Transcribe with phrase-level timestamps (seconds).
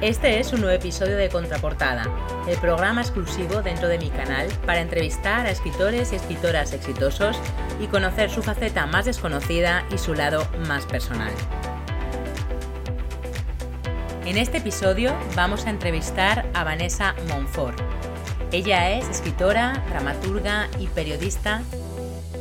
[0.00, 2.04] Este es un nuevo episodio de Contraportada,
[2.48, 7.38] el programa exclusivo dentro de mi canal para entrevistar a escritores y escritoras exitosos
[7.80, 11.32] y conocer su faceta más desconocida y su lado más personal.
[14.26, 17.80] En este episodio vamos a entrevistar a Vanessa Monfort.
[18.52, 21.62] Ella es escritora, dramaturga y periodista.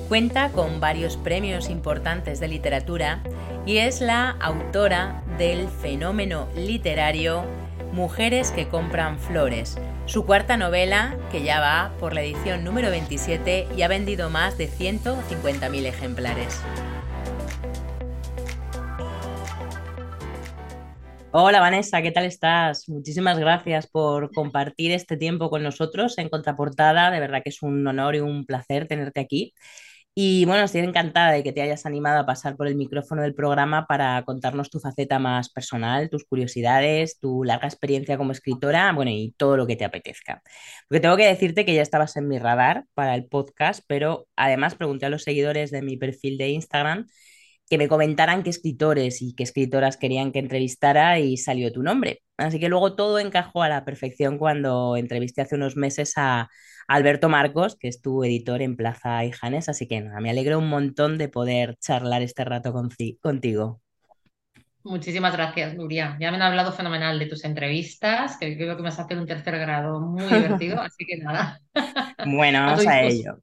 [0.09, 3.21] Cuenta con varios premios importantes de literatura
[3.65, 7.43] y es la autora del fenómeno literario
[7.93, 13.67] Mujeres que compran flores, su cuarta novela que ya va por la edición número 27
[13.77, 16.59] y ha vendido más de 150.000 ejemplares.
[21.35, 22.89] Hola Vanessa, ¿qué tal estás?
[22.89, 27.11] Muchísimas gracias por compartir este tiempo con nosotros en Contraportada.
[27.11, 29.53] De verdad que es un honor y un placer tenerte aquí.
[30.15, 33.33] Y bueno, estoy encantada de que te hayas animado a pasar por el micrófono del
[33.33, 39.09] programa para contarnos tu faceta más personal, tus curiosidades, tu larga experiencia como escritora, bueno,
[39.09, 40.43] y todo lo que te apetezca.
[40.87, 44.75] Porque tengo que decirte que ya estabas en mi radar para el podcast, pero además
[44.75, 47.07] pregunté a los seguidores de mi perfil de Instagram
[47.69, 52.21] que me comentaran qué escritores y qué escritoras querían que entrevistara y salió tu nombre.
[52.37, 56.49] Así que luego todo encajó a la perfección cuando entrevisté hace unos meses a
[56.87, 59.69] Alberto Marcos, que es tu editor en Plaza y Janes.
[59.69, 62.73] Así que nada, me alegro un montón de poder charlar este rato
[63.21, 63.81] contigo.
[64.85, 66.17] Muchísimas gracias, Nuria.
[66.19, 69.25] Ya me han hablado fenomenal de tus entrevistas, que creo que me has hecho un
[69.25, 71.61] tercer grado muy divertido, así que nada.
[72.25, 73.37] Bueno, vamos a, ello.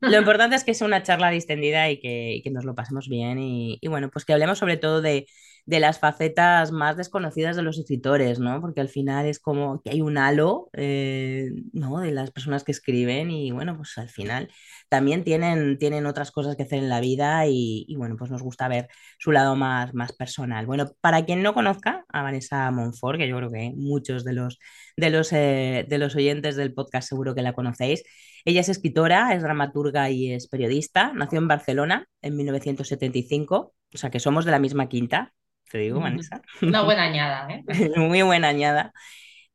[0.00, 3.38] Lo, importante es que sea una charla distendida y que, que nos lo pasemos bien
[3.38, 5.26] y, y, bueno, pues que hablemos sobre todo de,
[5.70, 8.60] de las facetas más desconocidas de los escritores, ¿no?
[8.60, 12.00] Porque al final es como que hay un halo, eh, ¿no?
[12.00, 14.50] De las personas que escriben y bueno, pues al final
[14.88, 18.66] también tienen, tienen otras cosas que hacer en la vida y, bueno, pues nos gusta
[18.66, 18.88] ver
[19.20, 20.66] su lado más, más personal.
[20.66, 24.58] Bueno, para quien no conozca a Vanessa Monfort, que yo creo que muchos de los,
[24.96, 28.02] de los, eh, de los oyentes del podcast seguro que la conocéis,
[28.44, 31.12] ella es escritora, es dramaturga y es periodista.
[31.14, 35.32] Nació en Barcelona en 1975, o sea que somos de la misma quinta,
[35.70, 36.42] te digo, Vanessa.
[36.60, 37.90] Una buena añada, ¿eh?
[37.96, 38.92] Muy buena añada.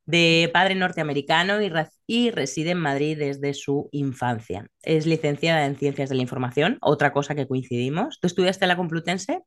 [0.06, 1.72] De padre norteamericano y,
[2.06, 4.68] y, reside en Madrid desde su infancia.
[4.84, 8.20] Es licenciada en Ciencias de la Información, otra cosa que coincidimos.
[8.20, 9.42] ¿Tú estudiaste en la Complutense?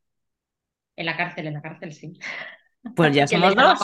[0.97, 2.13] En la cárcel, en la cárcel, sí.
[2.97, 3.79] Pues ya somos dos.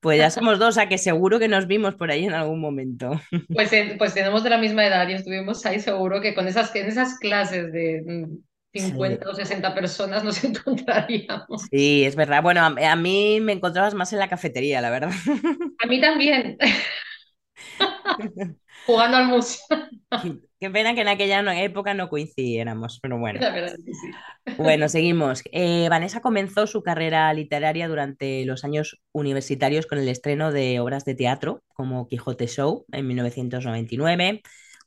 [0.00, 3.20] Pues ya somos dos, a que seguro que nos vimos por ahí en algún momento.
[3.48, 6.86] Pues, pues tenemos de la misma edad y estuvimos ahí seguro que con esas, en
[6.86, 8.26] esas clases de
[8.80, 11.62] mm, 50 o 60 personas nos encontraríamos.
[11.70, 12.42] Sí, es verdad.
[12.42, 15.10] Bueno, a, mí me encontrabas más en la cafetería, la verdad.
[15.82, 16.58] A mí también.
[18.86, 19.64] Jugando al museo.
[20.58, 23.40] Qué pena que en aquella época no coincidiéramos, pero bueno.
[24.56, 25.42] Bueno, seguimos.
[25.52, 31.04] Eh, Vanessa comenzó su carrera literaria durante los años universitarios con el estreno de obras
[31.04, 34.42] de teatro como Quijote Show en 1999.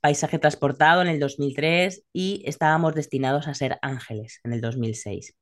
[0.05, 5.33] Paisaje transportado en el 2003 y Estábamos destinados a ser ángeles en el 2006.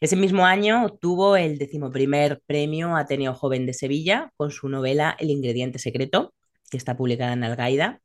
[0.00, 5.30] Ese mismo año obtuvo el decimoprimer premio Ateneo Joven de Sevilla con su novela El
[5.30, 6.34] ingrediente secreto,
[6.70, 8.00] que está publicada en Algaida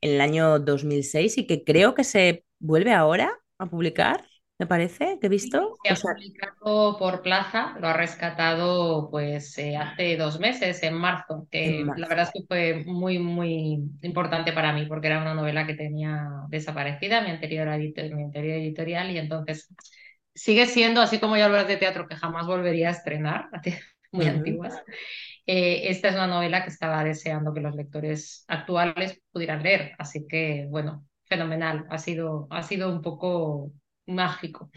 [0.00, 4.24] en el año 2006 y que creo que se vuelve ahora a publicar
[4.58, 5.76] me parece, que he visto.
[5.82, 11.48] Se ha publicado por Plaza, lo ha rescatado pues eh, hace dos meses, en marzo,
[11.50, 15.66] que la verdad es que fue muy, muy importante para mí, porque era una novela
[15.66, 19.68] que tenía desaparecida, mi anterior, mi anterior editorial, y entonces
[20.34, 23.48] sigue siendo, así como hay obras de teatro que jamás volvería a estrenar,
[24.12, 24.80] muy antiguas.
[25.46, 30.26] Eh, esta es una novela que estaba deseando que los lectores actuales pudieran leer, así
[30.28, 33.72] que bueno, fenomenal, ha sido, ha sido un poco
[34.14, 34.70] mágico.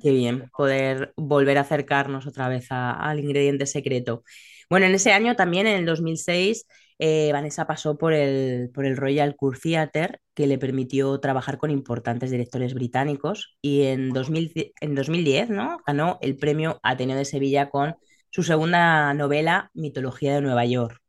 [0.00, 4.24] Qué bien poder volver a acercarnos otra vez al ingrediente secreto.
[4.70, 6.66] Bueno, en ese año también, en el 2006,
[6.98, 11.70] eh, Vanessa pasó por el, por el Royal Court Theatre, que le permitió trabajar con
[11.70, 15.78] importantes directores británicos, y en, 2000, en 2010 ¿no?
[15.86, 17.96] ganó el premio Ateneo de Sevilla con
[18.30, 21.02] su segunda novela, Mitología de Nueva York.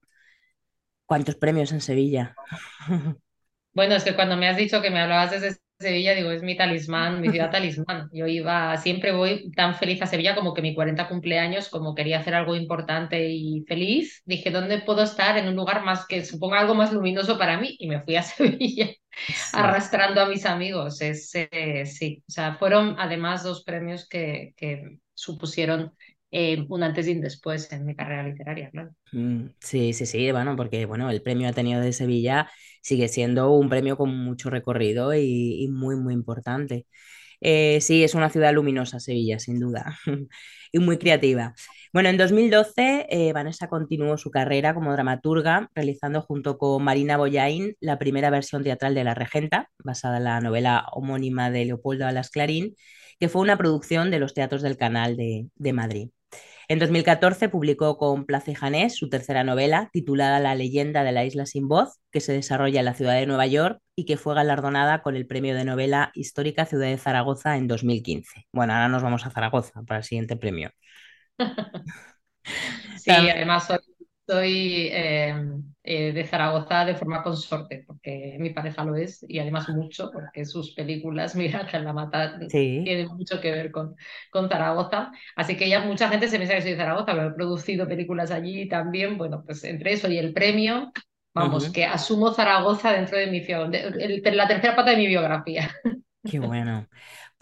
[1.05, 2.35] ¿Cuántos premios en Sevilla?
[3.75, 6.57] Bueno, es que cuando me has dicho que me hablabas desde Sevilla, digo, es mi
[6.57, 8.09] talismán, mi ciudad talismán.
[8.13, 12.19] Yo iba, siempre voy tan feliz a Sevilla como que mi 40 cumpleaños, como quería
[12.19, 16.59] hacer algo importante y feliz, dije, ¿dónde puedo estar en un lugar más que suponga
[16.61, 17.75] algo más luminoso para mí?
[17.79, 18.89] Y me fui a Sevilla
[19.27, 19.61] Sí.
[19.61, 21.01] arrastrando a mis amigos.
[21.01, 25.93] Es, eh, sí, o sea, fueron además dos premios que, que supusieron
[26.35, 28.89] eh, un antes y un después en mi carrera literaria, claro.
[29.11, 32.49] Mm, Sí, sí, sí, bueno, porque bueno, el premio Ateneo de Sevilla
[32.81, 36.87] sigue siendo un premio con mucho recorrido y, muy, muy importante.
[37.41, 39.99] Eh, sí, es una ciudad luminosa, Sevilla, sin duda,
[40.71, 41.53] y muy creativa.
[41.93, 47.75] Bueno, en 2012, eh, Vanessa continuó su carrera como dramaturga, realizando junto con Marina Boyain
[47.79, 52.31] la primera versión teatral de La Regenta, basada en la novela homónima de Leopoldo Alas
[52.31, 52.75] Clarín,
[53.19, 56.09] que fue una producción de los Teatros del Canal de, de Madrid.
[56.67, 61.45] En 2014 publicó con Place Janés su tercera novela, titulada La leyenda de la isla
[61.45, 65.01] sin voz, que se desarrolla en la ciudad de Nueva York y que fue galardonada
[65.01, 68.47] con el premio de novela histórica Ciudad de Zaragoza en 2015.
[68.53, 70.71] Bueno, ahora nos vamos a Zaragoza para el siguiente premio.
[72.97, 73.67] Sí, además
[74.27, 75.35] soy eh,
[75.83, 80.45] eh, de Zaragoza de forma consorte, porque mi pareja lo es, y además mucho, porque
[80.45, 82.59] sus películas, Miguel Ángel La Mata, sí.
[82.83, 83.95] tienen mucho que ver con,
[84.31, 85.11] con Zaragoza.
[85.35, 88.31] Así que ya mucha gente se piensa que soy de Zaragoza, pero he producido películas
[88.31, 89.17] allí también.
[89.17, 90.91] Bueno, pues entre eso y el premio,
[91.33, 95.69] vamos, que asumo Zaragoza dentro de mi, de- la tercera pata de mi biografía.
[96.25, 96.87] Qué bueno.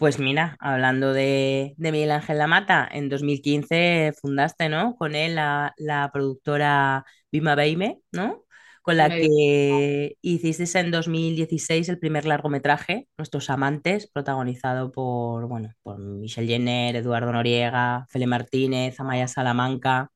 [0.02, 4.96] Pues mira, hablando de, de Miguel Ángel Lamata, en 2015 fundaste, ¿no?
[4.96, 8.44] Con él la, la productora Bima Beime, ¿no?
[8.82, 16.00] Con la que hicisteis en 2016 el primer largometraje, Nuestros Amantes, protagonizado por, bueno, por
[16.00, 20.10] Michelle Jenner, Eduardo Noriega, Fele Martínez, Amaya Salamanca.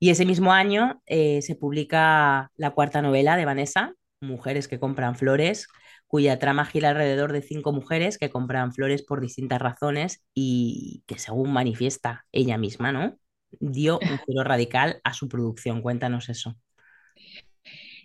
[0.00, 5.14] Y ese mismo año eh, se publica la cuarta novela de Vanessa, Mujeres que compran
[5.14, 5.68] flores,
[6.08, 11.18] cuya trama gira alrededor de cinco mujeres que compran flores por distintas razones y que
[11.20, 13.18] según manifiesta ella misma, ¿no?
[13.60, 15.82] Dio un giro radical a su producción.
[15.82, 16.56] Cuéntanos eso.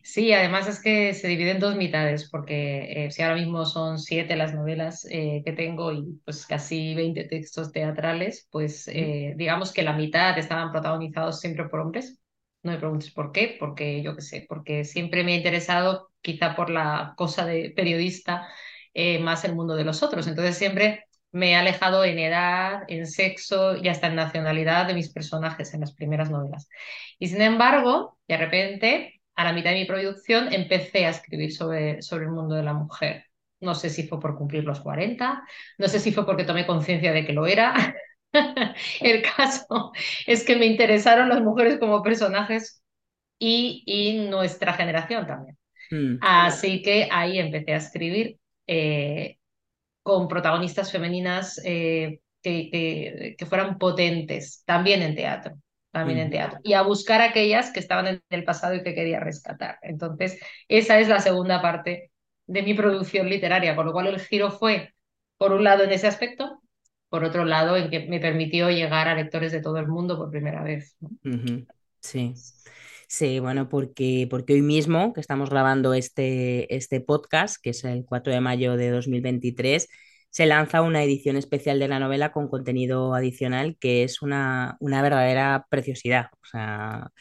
[0.03, 3.99] Sí, además es que se divide en dos mitades, porque eh, si ahora mismo son
[3.99, 9.71] siete las novelas eh, que tengo y pues casi 20 textos teatrales, pues eh, digamos
[9.71, 12.19] que la mitad estaban protagonizados siempre por hombres.
[12.63, 16.55] No me preguntes por qué, porque yo qué sé, porque siempre me ha interesado, quizá
[16.55, 18.47] por la cosa de periodista,
[18.93, 20.27] eh, más el mundo de los otros.
[20.27, 25.11] Entonces siempre me he alejado en edad, en sexo y hasta en nacionalidad de mis
[25.13, 26.69] personajes en las primeras novelas.
[27.19, 32.01] Y sin embargo, de repente, a la mitad de mi producción, empecé a escribir sobre,
[32.01, 33.25] sobre el mundo de la mujer.
[33.59, 35.43] No sé si fue por cumplir los 40,
[35.77, 37.73] no sé si fue porque tomé conciencia de que lo era.
[39.01, 39.91] El caso
[40.27, 42.83] es que me interesaron las mujeres como personajes
[43.39, 45.57] y, y nuestra generación también.
[45.93, 48.37] Mm, Así que ahí empecé a escribir.
[48.67, 49.37] eh,
[50.03, 55.55] con protagonistas femeninas eh, que, que, que, fueran potentes, también en teatro,
[55.91, 58.95] también en mm, teatro, y a buscar aquellas que estaban en el pasado y que
[58.95, 59.77] quería rescatar.
[59.81, 62.11] Entonces, esa es la segunda parte
[62.47, 64.93] de mi producción literaria, con lo cual el giro fue,
[65.37, 66.61] por un lado, en ese aspecto,
[67.09, 70.31] por otro lado, en que me permitió llegar a lectores de todo el mundo por
[70.31, 70.97] primera vez.
[72.01, 72.33] Sí.
[73.15, 78.05] Sí, bueno, porque, porque hoy mismo que estamos grabando este, este podcast, que es el
[78.05, 79.87] 4 de mayo de 2023,
[80.31, 85.03] se lanza una edición especial de la novela con contenido adicional que es una, una
[85.03, 86.29] verdadera preciosidad.
[86.41, 87.11] O sea,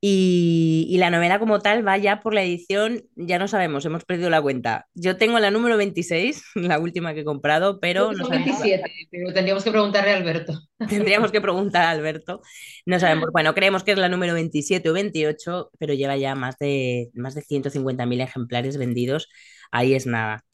[0.00, 4.04] y, y la novela como tal va ya por la edición, ya no sabemos, hemos
[4.04, 4.86] perdido la cuenta.
[4.94, 8.92] Yo tengo la número 26, la última que he comprado, pero no son sabemos 27,
[9.10, 10.60] pero tendríamos que preguntarle a Alberto.
[10.88, 12.40] Tendríamos que preguntar a Alberto.
[12.86, 16.56] No sabemos, bueno, creemos que es la número 27 o 28, pero lleva ya más
[16.58, 19.28] de, más de 150.000 ejemplares vendidos.
[19.72, 20.44] Ahí es nada.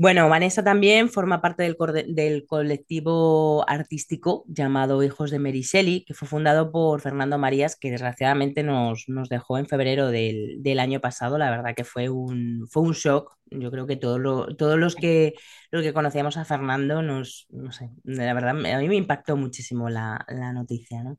[0.00, 5.62] Bueno, Vanessa también forma parte del, colectivo artístico llamado Hijos de Mary
[6.06, 10.78] que fue fundado por Fernando Marías, que desgraciadamente nos, nos dejó en febrero del, del
[10.80, 11.36] año pasado.
[11.36, 13.36] La verdad que fue un, fue un shock.
[13.50, 15.34] Yo creo que todos lo- todos los que,
[15.72, 19.88] los que conocíamos a Fernando nos, no sé, la verdad, a mí me impactó muchísimo
[19.90, 21.18] la, la noticia, ¿no?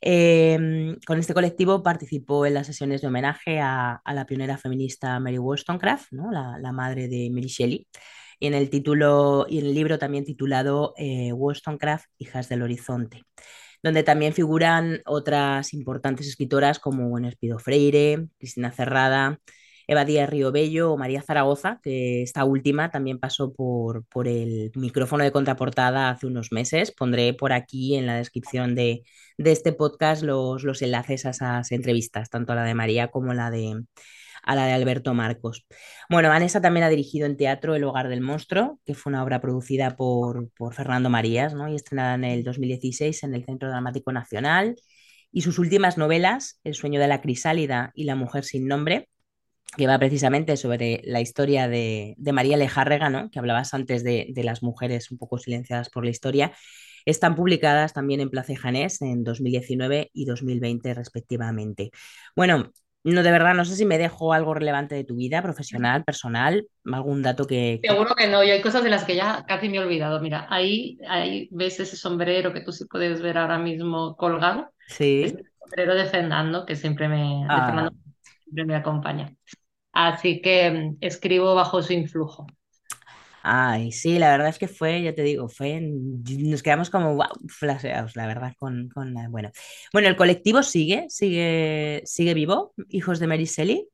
[0.00, 5.18] Eh, con este colectivo participó en las sesiones de homenaje a, a la pionera feminista
[5.20, 6.30] Mary Wollstonecraft, ¿no?
[6.32, 7.86] la, la madre de Mary Shelley,
[8.40, 13.22] y en el título y en el libro también titulado eh, Wollstonecraft, Hijas del Horizonte,
[13.82, 19.38] donde también figuran otras importantes escritoras como bueno, Espido Freire, Cristina Cerrada,
[19.92, 25.24] Eva Díaz Riobello o María Zaragoza, que esta última también pasó por, por el micrófono
[25.24, 26.92] de contraportada hace unos meses.
[26.92, 29.04] Pondré por aquí en la descripción de,
[29.38, 33.50] de este podcast los, los enlaces a esas entrevistas, tanto la de María como la
[33.50, 33.84] de
[34.42, 35.66] a la de Alberto Marcos.
[36.10, 39.40] Bueno, Vanessa también ha dirigido en teatro El Hogar del Monstruo, que fue una obra
[39.40, 41.68] producida por, por Fernando Marías ¿no?
[41.68, 44.76] y estrenada en el 2016 en el Centro Dramático Nacional.
[45.30, 49.08] Y sus últimas novelas, El sueño de la crisálida y La mujer sin nombre,
[49.76, 53.30] que va precisamente sobre la historia de, de María Lejárrega, ¿no?
[53.30, 56.52] que hablabas antes de, de, las mujeres un poco silenciadas por la historia,
[57.06, 61.90] están publicadas también en Place Janés en 2019 y 2020 respectivamente.
[62.36, 62.70] Bueno,
[63.04, 66.68] no, de verdad, no sé si me dejo algo relevante de tu vida profesional, personal,
[66.84, 67.80] algún dato que...
[67.82, 70.20] Seguro que no, y hay cosas de las que ya casi me he olvidado.
[70.20, 74.72] Mira, ahí, ahí ves ese sombrero que tú sí puedes ver ahora mismo colgado.
[74.86, 75.24] Sí.
[75.24, 77.56] Es el sombrero de Fernando, que siempre me, ah.
[77.56, 77.92] de Fernando,
[78.44, 79.34] siempre me acompaña.
[79.92, 82.46] Así que mm, escribo bajo su influjo.
[83.44, 87.26] Ay, sí, la verdad es que fue, ya te digo, fue, nos quedamos como wow,
[87.48, 89.50] flasheados, la verdad, con, con bueno.
[89.92, 93.88] Bueno, el colectivo sigue, sigue, sigue vivo, Hijos de Mary Shelley.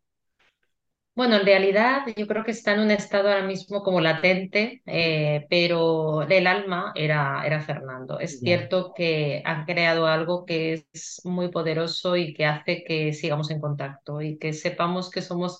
[1.15, 5.47] Bueno, en realidad yo creo que está en un estado ahora mismo como latente, eh,
[5.51, 8.21] pero el alma era, era Fernando.
[8.21, 13.51] Es cierto que han creado algo que es muy poderoso y que hace que sigamos
[13.51, 15.59] en contacto y que sepamos que somos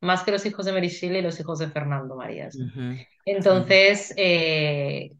[0.00, 2.64] más que los hijos de Mary Shelley y los hijos de Fernando Marías.
[3.24, 5.12] Entonces, eh,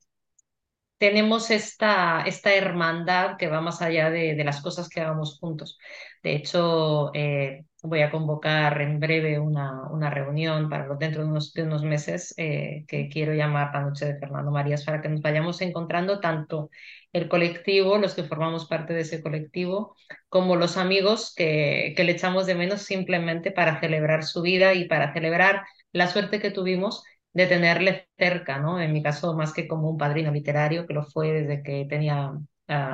[0.98, 5.78] tenemos esta, esta hermandad que va más allá de, de las cosas que hagamos juntos.
[6.22, 11.52] De hecho, eh, voy a convocar en breve una, una reunión para dentro de unos,
[11.52, 15.22] de unos meses eh, que quiero llamar la Noche de Fernando Marías para que nos
[15.22, 16.70] vayamos encontrando tanto
[17.12, 19.96] el colectivo, los que formamos parte de ese colectivo,
[20.28, 24.86] como los amigos que, que le echamos de menos simplemente para celebrar su vida y
[24.86, 28.80] para celebrar la suerte que tuvimos de tenerle cerca, ¿no?
[28.80, 32.32] En mi caso, más que como un padrino literario, que lo fue desde que tenía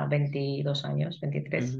[0.09, 1.77] 22 años, 23.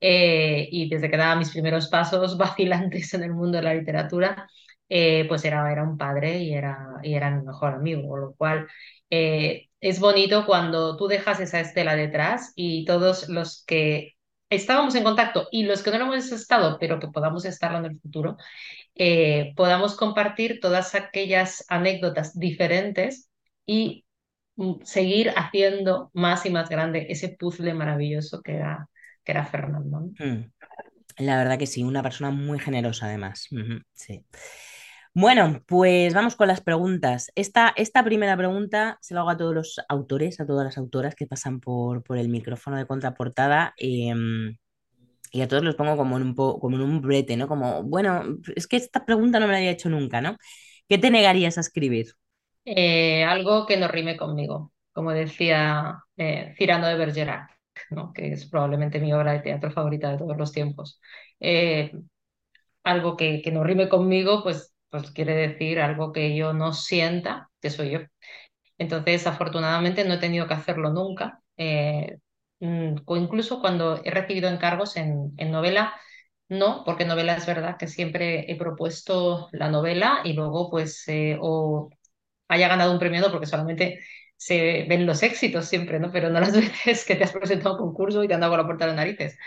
[0.00, 4.48] Eh, y desde que daba mis primeros pasos vacilantes en el mundo de la literatura,
[4.88, 8.34] eh, pues era, era un padre y era, y era mi mejor amigo, con lo
[8.34, 8.66] cual
[9.10, 14.14] eh, es bonito cuando tú dejas esa estela detrás y todos los que
[14.50, 17.84] estábamos en contacto y los que no lo hemos estado, pero que podamos estarlo en
[17.86, 18.36] el futuro,
[19.56, 23.30] podamos compartir todas aquellas anécdotas diferentes
[23.66, 24.04] y
[24.58, 28.88] Mm, seguir haciendo más y más grande ese puzzle maravilloso que era,
[29.22, 30.10] que era Fernando.
[30.18, 30.50] Hmm.
[31.18, 33.46] La verdad que sí, una persona muy generosa además.
[33.92, 34.24] sí.
[35.14, 37.32] Bueno, pues vamos con las preguntas.
[37.34, 41.14] Esta, esta primera pregunta se la hago a todos los autores, a todas las autoras
[41.14, 43.74] que pasan por, por el micrófono de contraportada.
[43.76, 44.56] Em,
[45.32, 47.48] y a todos los pongo como en un, como en un brete, ¿no?
[47.48, 48.22] Como, bueno,
[48.54, 50.36] es que esta pregunta no me la había hecho nunca, ¿no?
[50.88, 52.14] ¿Qué te negarías a escribir?
[52.64, 57.50] Eh, algo que no rime conmigo, como decía eh, Cirano de Bergerac,
[57.90, 58.12] ¿no?
[58.12, 61.00] que es probablemente mi obra de teatro favorita de todos los tiempos.
[61.40, 61.92] Eh,
[62.84, 67.50] algo que, que, no rime conmigo, pues, pues quiere decir algo que yo no sienta
[67.60, 68.00] que soy yo.
[68.78, 71.42] Entonces, afortunadamente no he tenido que hacerlo nunca.
[72.60, 75.94] Mm, o incluso cuando he recibido encargos en, en novela,
[76.48, 81.04] no, porque novela es verdad que siempre he propuesto la novela y luego pues
[81.40, 81.90] o
[82.48, 84.00] haya ganado un premio, porque solamente
[84.36, 86.12] se ven los éxitos siempre, ¿no?
[86.12, 88.56] Pero no las veces que te has presentado a un concurso y te han dado
[88.56, 89.38] la puerta de las narices.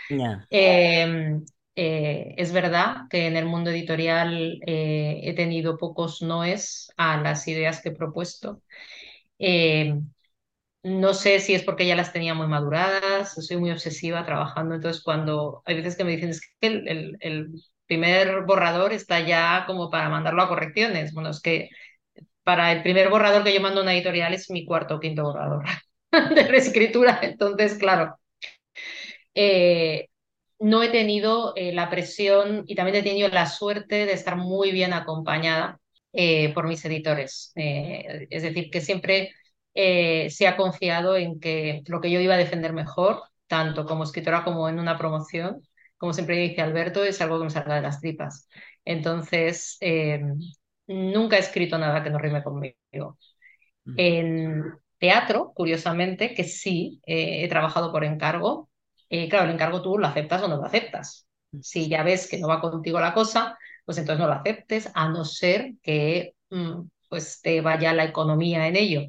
[0.50, 1.40] Em, eh,
[1.74, 7.80] es verdad que en el mundo editorial eh, he tenido pocos noes a las ideas
[7.80, 8.62] que he propuesto.
[9.38, 10.10] Em,
[10.82, 15.02] no sé si es porque ya las tenía muy maduradas, soy muy obsesiva trabajando, entonces
[15.02, 17.52] cuando hay veces que me dicen es que el,
[17.86, 21.12] primer borrador está ya como para mandarlo a correcciones.
[21.14, 21.68] Bueno, es que
[22.44, 25.24] para el primer borrador que yo mando a una editorial es mi cuarto o quinto
[25.24, 25.64] borrador
[26.34, 27.20] de reescritura.
[27.22, 28.16] Entonces, claro,
[29.34, 30.08] eh,
[30.62, 34.72] no he tenido eh, la presión y también he tenido la suerte de estar muy
[34.72, 35.80] bien acompañada
[36.12, 37.52] eh, por mis editores.
[37.54, 39.32] es decir, que siempre
[39.74, 44.44] se ha confiado en que lo que yo iba a defender mejor, tanto como escritora
[44.44, 45.62] como en una promoción,
[45.96, 48.48] como siempre dice Alberto, es algo que me salga de las tripas.
[48.84, 49.78] Entonces,
[50.86, 53.18] nunca he escrito nada que no rime conmigo.
[53.96, 54.62] En
[55.02, 58.70] teatro, curiosamente, que sí, eh, he trabajado por encargo.
[59.12, 61.28] Eh, claro, el encargo tú lo aceptas o no lo aceptas.
[61.60, 65.08] Si ya ves que no va contigo la cosa, pues entonces no lo aceptes, a
[65.10, 69.02] no ser que mm, pues te vaya la economía en ello.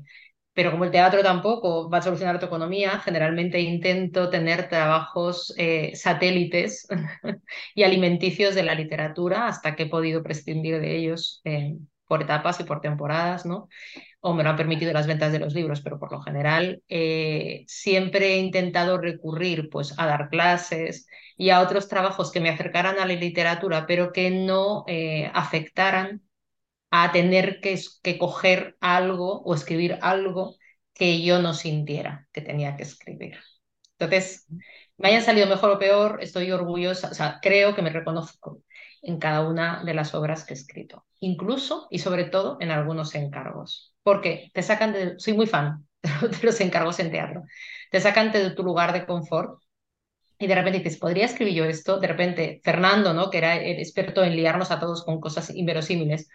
[0.53, 5.95] Pero como el teatro tampoco va a solucionar tu economía, generalmente intento tener trabajos eh,
[5.95, 6.85] satélites
[7.75, 11.41] y alimenticios de la literatura hasta que he podido prescindir de ellos
[12.07, 13.69] por etapas y por temporadas, ¿no?
[14.25, 17.65] O me lo han permitido las ventas de los libros, pero por lo general eh,
[17.67, 22.99] siempre he intentado recurrir pues, a dar clases y a otros trabajos que me acercaran
[22.99, 26.21] a la literatura, pero que no eh, afectaran
[26.89, 30.55] a tener que, que coger algo o escribir algo
[30.93, 33.37] que yo no sintiera que tenía que escribir.
[33.99, 34.47] Entonces,
[34.97, 38.61] me hayan salido mejor o peor, estoy orgullosa, o sea, creo que me reconozco
[39.01, 43.15] en cada una de las obras que he escrito, incluso y sobre todo en algunos
[43.15, 47.43] encargos, porque te sacan de, soy muy fan de los encargos en teatro,
[47.91, 49.61] te sacan de tu lugar de confort
[50.39, 51.99] y de repente dices, ¿podría escribir yo esto?
[51.99, 53.29] De repente, Fernando, ¿no?
[53.29, 56.27] que era experto en liarnos a todos con cosas inverosímiles,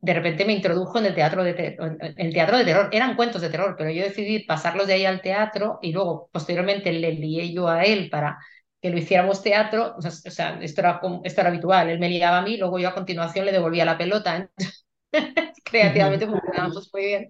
[0.00, 1.76] de repente me introdujo en el teatro de,
[2.16, 2.88] el teatro de terror.
[2.92, 6.92] Eran cuentos de terror, pero yo decidí pasarlos de ahí al teatro y luego posteriormente
[6.92, 8.38] le lié yo a él para
[8.80, 9.96] que lo hiciéramos teatro.
[9.96, 11.90] O sea, esto, era, esto era habitual.
[11.90, 14.50] Él me liaba a mí, luego yo a continuación le devolvía la pelota.
[15.64, 17.28] Creativamente funcionábamos muy bien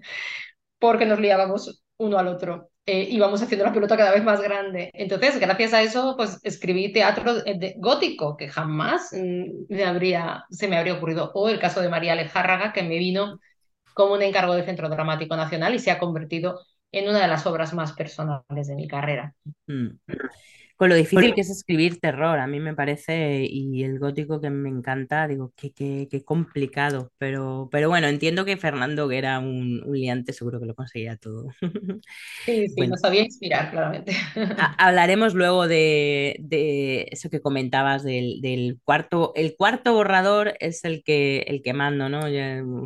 [0.79, 4.91] porque nos liábamos uno al otro eh, íbamos haciendo la pelota cada vez más grande.
[4.95, 7.35] Entonces, gracias a eso, pues escribí teatro
[7.77, 11.31] gótico, que jamás mm, me habría, se me habría ocurrido.
[11.35, 13.41] O el caso de María Alejárraga, que me vino
[13.93, 17.45] como un encargo del Centro Dramático Nacional y se ha convertido en una de las
[17.45, 19.35] obras más personales de mi carrera.
[19.67, 19.89] Mm.
[20.79, 24.49] Con lo difícil que es escribir terror, a mí me parece, y el gótico que
[24.49, 29.41] me encanta, digo, qué, qué, qué complicado, pero, pero bueno, entiendo que Fernando, que era
[29.41, 31.49] un, un liante, seguro que lo conseguía todo.
[32.45, 34.13] Sí, sí, nos sabía inspirar, claramente.
[34.79, 41.03] hablaremos luego de, de, eso que comentabas del, del, cuarto, el cuarto borrador es el
[41.03, 42.21] que, el que mando, ¿no?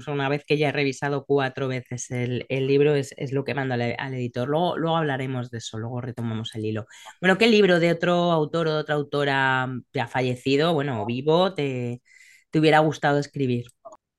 [0.09, 3.55] una vez que ya he revisado cuatro veces el, el libro, es, es, lo que
[3.55, 4.49] mando al, al editor.
[4.49, 6.87] Luego, luego hablaremos de eso, luego retomamos el hilo.
[7.21, 11.55] Bueno, ¿qué libro de otro autor o de otra autora ya fallecido, bueno, o vivo,
[11.55, 12.03] te,
[12.51, 13.67] te hubiera gustado escribir?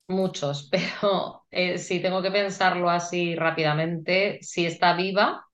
[0.07, 5.45] Muchos, pero eh, si tengo que pensarlo así rápidamente, si está viva,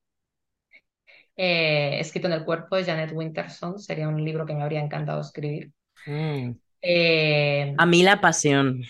[1.37, 5.21] eh, escrito en el cuerpo de Janet Winterson, sería un libro que me habría encantado
[5.21, 5.71] escribir.
[6.05, 6.59] Mm.
[6.81, 8.83] Eh, A mí la pasión.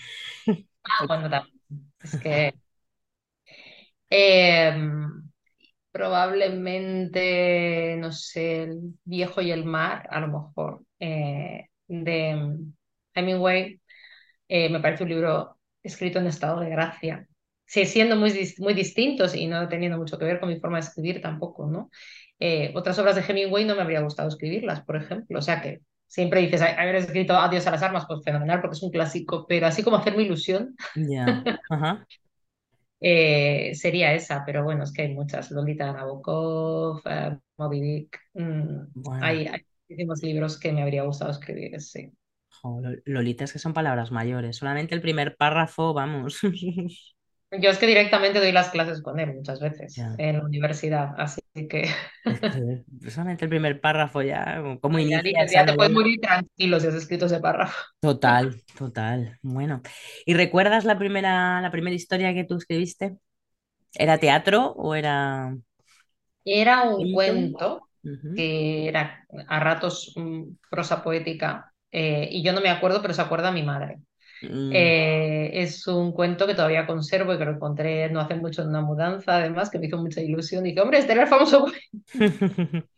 [0.84, 1.28] Ah, bueno,
[2.02, 2.54] es que
[5.92, 12.56] probablemente, no sé, El viejo y el mar, a lo mejor, eh, de
[13.14, 13.80] Hemingway.
[14.48, 17.26] Eh, me parece un libro escrito en estado de gracia.
[17.66, 20.86] Sí, siendo muy, muy distintos y no teniendo mucho que ver con mi forma de
[20.86, 21.90] escribir tampoco, ¿no?
[22.40, 25.38] Eh, otras obras de Hemingway no me habría gustado escribirlas, por ejemplo.
[25.38, 28.82] O sea que siempre dices, haber escrito Adiós a las armas, pues fenomenal, porque es
[28.82, 30.74] un clásico, pero así como hacerme ilusión.
[30.94, 32.06] Ya, Ajá.
[33.00, 35.50] Eh, sería esa, pero bueno, es que hay muchas.
[35.50, 38.20] Lolita Nabokov, uh, Moby Dick.
[38.34, 38.86] Mm,
[39.22, 39.48] hay,
[39.88, 42.12] muchísimos libros que me habría gustado escribir, sí.
[43.06, 44.56] Lolita es que son palabras mayores.
[44.56, 46.40] Solamente el primer párrafo, vamos.
[47.58, 51.40] Yo es que directamente doy las clases con él muchas veces en la universidad, así
[51.68, 51.88] que...
[53.08, 55.46] solamente el primer párrafo ya, como inicia...
[55.46, 57.76] Ya, te puedes morir tranquilo si has escrito ese párrafo.
[58.00, 59.38] Total, total.
[59.42, 59.82] Bueno,
[60.24, 63.16] ¿y recuerdas la primera, la primera historia que tú escribiste?
[63.94, 65.56] ¿Era teatro o era...?
[66.44, 67.88] Era un cuento
[68.36, 73.22] que era a ratos mm, prosa poética eh, y yo no me acuerdo, pero se
[73.22, 73.98] acuerda mi madre.
[74.42, 74.70] Mm.
[74.72, 78.68] Eh, es un cuento que todavía conservo y que lo encontré no hace mucho en
[78.68, 80.64] una mudanza, además, que me hizo mucha ilusión.
[80.66, 81.66] Y dije, hombre, este era el famoso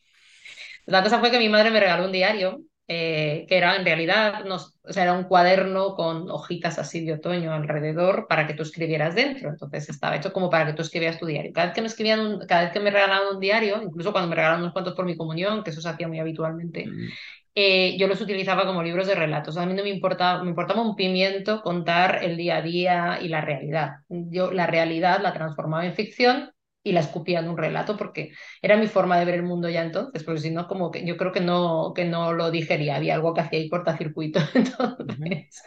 [0.87, 4.45] La cosa fue que mi madre me regaló un diario, eh, que era en realidad,
[4.45, 8.65] no, o sea, era un cuaderno con hojitas así de otoño alrededor para que tú
[8.65, 9.51] escribieras dentro.
[9.51, 11.53] Entonces estaba hecho como para que tú escribieras tu diario.
[11.53, 14.29] Cada vez que me escribían, un, cada vez que me regalaban un diario, incluso cuando
[14.29, 17.09] me regalaban unos cuantos por mi comunión, que eso se hacía muy habitualmente, mm.
[17.55, 19.57] Eh, yo los utilizaba como libros de relatos.
[19.57, 23.29] A mí no me importaba, me importaba un pimiento contar el día a día y
[23.29, 23.97] la realidad.
[24.09, 26.51] Yo la realidad la transformaba en ficción
[26.85, 29.83] y la escupía en un relato porque era mi forma de ver el mundo ya
[29.83, 33.15] entonces, porque si no, como que yo creo que no, que no lo digería, había
[33.15, 34.41] algo que hacía ahí cortacircuito.
[34.55, 35.63] Entonces,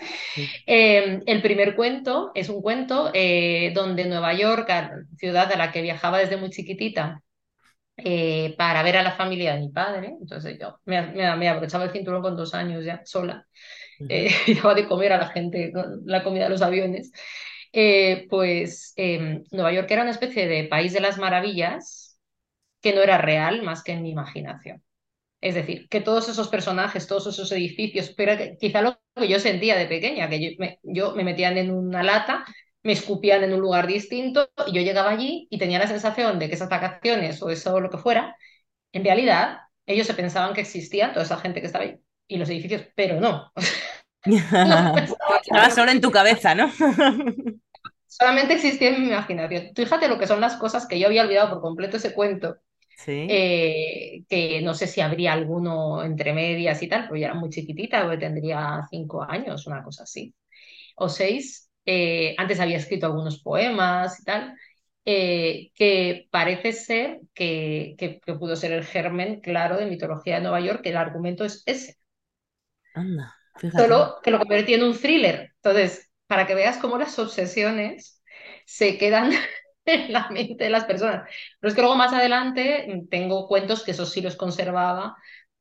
[0.66, 4.70] em, el primer cuento es un cuento eh, donde Nueva York,
[5.18, 7.22] ciudad a la que viajaba desde muy chiquitita,
[7.98, 10.16] eh, para ver a la familia de mi padre.
[10.20, 13.48] Entonces yo me, me, me abrochaba el cinturón con dos años ya sola.
[14.10, 14.32] Eh,
[14.64, 15.72] daba de comer a la gente
[16.06, 17.12] la comida de los aviones.
[17.74, 22.20] Eh, pues em, Nueva York era una especie de país de las maravillas
[22.82, 24.84] que no era real más que en mi imaginación.
[25.42, 29.78] Es decir, que todos esos personajes, todos esos edificios, pero quizá lo que yo sentía
[29.78, 32.46] de pequeña, que yo me, yo me metían en una lata
[32.86, 36.48] me escupían en un lugar distinto y yo llegaba allí y tenía la sensación de
[36.48, 38.38] que esas vacaciones o eso lo que fuera,
[38.94, 42.50] en realidad ellos se pensaban que existía toda esa gente que estaba ahí y los
[42.50, 43.52] edificios, pero no.
[44.26, 46.72] Estaba solo en tu cabeza, ¿no?
[48.18, 49.72] solamente existía en mi imaginación.
[49.76, 52.56] Fíjate lo que son las cosas que yo había olvidado por completo ese cuento.
[52.98, 53.28] Sí.
[53.30, 57.50] Eh, que no sé si habría alguno entre medias y tal, pero yo era muy
[57.50, 60.34] chiquitita, porque tendría cinco años, una cosa así,
[60.96, 61.65] o seis.
[61.86, 64.58] Eh, antes había escrito algunos poemas y tal,
[65.06, 70.42] eh, que parece ser que, que, que, pudo ser el germen claro de mitología de
[70.42, 71.98] Nueva York, que el argumento es ese.
[72.94, 73.84] Anda, fíjate.
[73.84, 75.52] Solo que lo convertí en un thriller.
[75.58, 78.24] Entonces, para que veas cómo las obsesiones
[78.66, 79.32] se quedan
[79.86, 81.30] en la mente de las personas.
[81.60, 85.16] Pero es que luego más adelante tengo cuentos que eso sí los conservaba,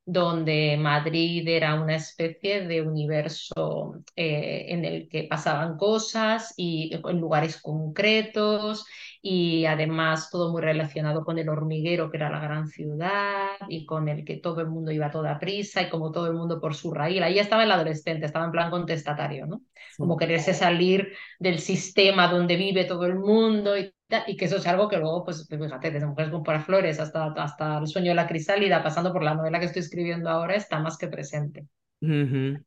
[0.06, 7.20] donde Madrid era una especie de universo eh, en el que pasaban cosas y en
[7.20, 8.84] lugares concretos
[9.26, 14.10] y además todo muy relacionado con el hormiguero, que era la gran ciudad, y con
[14.10, 16.74] el que todo el mundo iba a toda prisa, y como todo el mundo por
[16.74, 17.22] su raíz.
[17.22, 19.62] Ahí estaba el adolescente, estaba en plan contestatario, ¿no?
[19.96, 23.94] Como quererse salir del sistema donde vive todo el mundo y,
[24.26, 27.78] y que eso es algo que luego, pues fíjate, desde Mujeres con Flores hasta, hasta
[27.78, 30.96] El sueño de la crisálida, pasando por la novela que estoy escribiendo ahora, está más
[30.96, 31.66] que presente.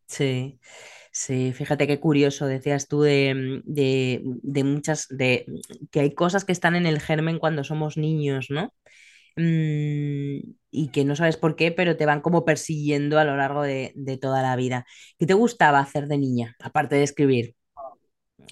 [0.08, 0.60] sí.
[1.12, 5.48] Sí, fíjate qué curioso, decías tú de, de, de, muchas, de
[5.90, 8.72] que hay cosas que están en el germen cuando somos niños, ¿no?
[9.36, 13.64] Mm, y que no sabes por qué, pero te van como persiguiendo a lo largo
[13.64, 14.86] de, de, toda la vida.
[15.18, 17.56] ¿Qué te gustaba hacer de niña, aparte de escribir?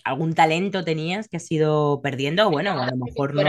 [0.03, 2.49] ¿Algún talento tenías que has ido perdiendo?
[2.49, 3.43] Bueno, a lo mejor no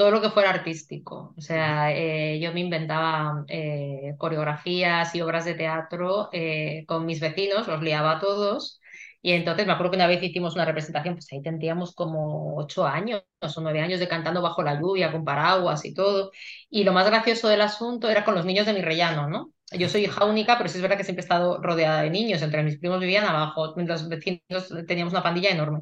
[0.00, 1.34] todo lo que fuera artístico.
[1.36, 7.20] O sea, eh, yo me inventaba eh, coreografías y obras de teatro eh, con mis
[7.20, 8.80] vecinos, los liaba a todos.
[9.20, 12.86] Y entonces me acuerdo que una vez hicimos una representación, pues ahí tendríamos como ocho
[12.86, 16.30] años o nueve años de cantando bajo la lluvia, con paraguas y todo.
[16.70, 19.52] Y lo más gracioso del asunto era con los niños de mi rellano, ¿no?
[19.72, 22.42] Yo soy hija única, pero sí es verdad que siempre he estado rodeada de niños.
[22.42, 25.80] Entre mis primos vivían abajo, los vecinos teníamos una pandilla enorme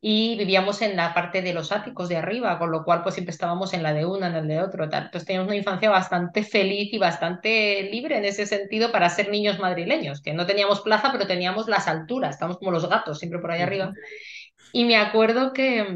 [0.00, 3.32] y vivíamos en la parte de los áticos de arriba, con lo cual pues siempre
[3.32, 5.04] estábamos en la de una, en el de otro, tal.
[5.04, 9.58] Entonces teníamos una infancia bastante feliz y bastante libre en ese sentido para ser niños
[9.58, 13.50] madrileños, que no teníamos plaza, pero teníamos las alturas, estamos como los gatos, siempre por
[13.50, 13.94] ahí arriba.
[14.72, 15.86] Y me acuerdo que,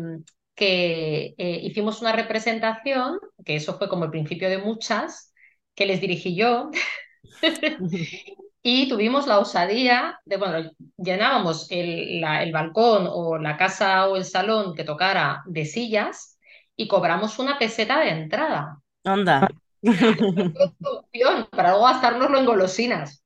[0.55, 5.35] que eh, hicimos una representación, que eso fue como el principio de muchas,
[5.74, 6.70] que les dirigí yo.
[8.61, 14.24] Y tuvimos la osadía de, bueno, llenábamos el, el, balcón o la casa o el
[14.24, 16.38] salón que tocara de sillas
[16.76, 18.78] y cobramos una peseta de entrada.
[19.04, 19.48] Onda.
[21.50, 23.24] para luego gastárnoslo en golosinas.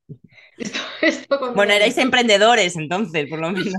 [1.55, 3.73] bueno, erais emprendedores entonces, por lo menos.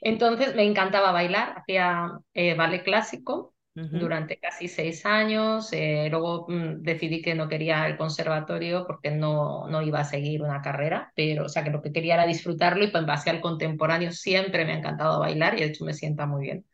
[0.00, 3.54] Entonces me encantaba bailar, hacía eh, ballet clásico
[3.90, 5.72] durante casi seis años.
[5.72, 10.42] Eh, luego mm, decidí que no quería el conservatorio porque no, no iba a seguir
[10.42, 13.30] una carrera, pero o sea que lo que quería era disfrutarlo y pues, en base
[13.30, 16.64] al contemporáneo siempre me ha encantado bailar y de hecho me sienta muy bien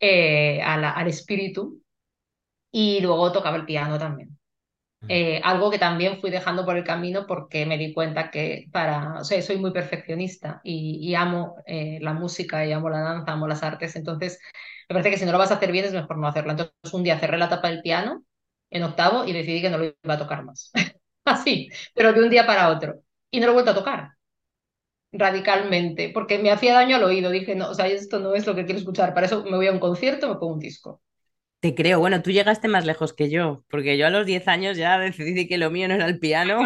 [0.00, 1.80] eh, al espíritu.
[2.70, 4.38] Y luego tocaba el piano también.
[5.08, 9.20] Eh, algo que también fui dejando por el camino porque me di cuenta que para,
[9.20, 13.48] o sea, soy muy perfeccionista y, y amo la música y amo la danza, amo
[13.48, 14.38] las artes, entonces
[14.88, 16.52] me parece que si no lo vas a hacer bien es mejor no hacerlo.
[16.52, 18.24] Entonces un día cerré la tapa del piano
[18.70, 20.70] en octavo y decidí que no lo iba a tocar más.
[21.24, 23.02] Así, pero de un día para otro.
[23.30, 24.10] Y no lo he vuelto a tocar
[25.12, 27.30] radicalmente, porque me hacía daño al oído.
[27.30, 29.14] Dije, no, o sea, esto no es lo que quiero escuchar.
[29.14, 31.02] Para eso me voy a un concierto, me pongo un disco.
[31.60, 34.76] Te creo, bueno, tú llegaste más lejos que yo, porque yo a los 10 años
[34.76, 36.60] ya decidí que lo mío no era el piano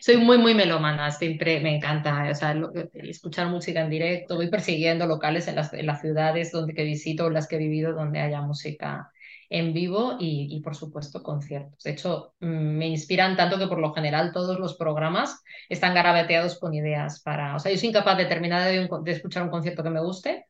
[0.00, 2.54] soy muy, muy melómana, siempre me encanta o sea,
[2.94, 7.30] escuchar música en directo, voy persiguiendo locales en las, en las ciudades donde que visito,
[7.30, 9.10] las que he vivido, donde haya música
[9.48, 11.82] en vivo y, y, por supuesto conciertos.
[11.84, 16.74] De hecho, me inspiran tanto que por lo general todos los programas están garabateados con
[16.74, 19.90] ideas para, o sea, yo soy incapaz de terminar de, de escuchar un concierto que
[19.90, 20.46] me guste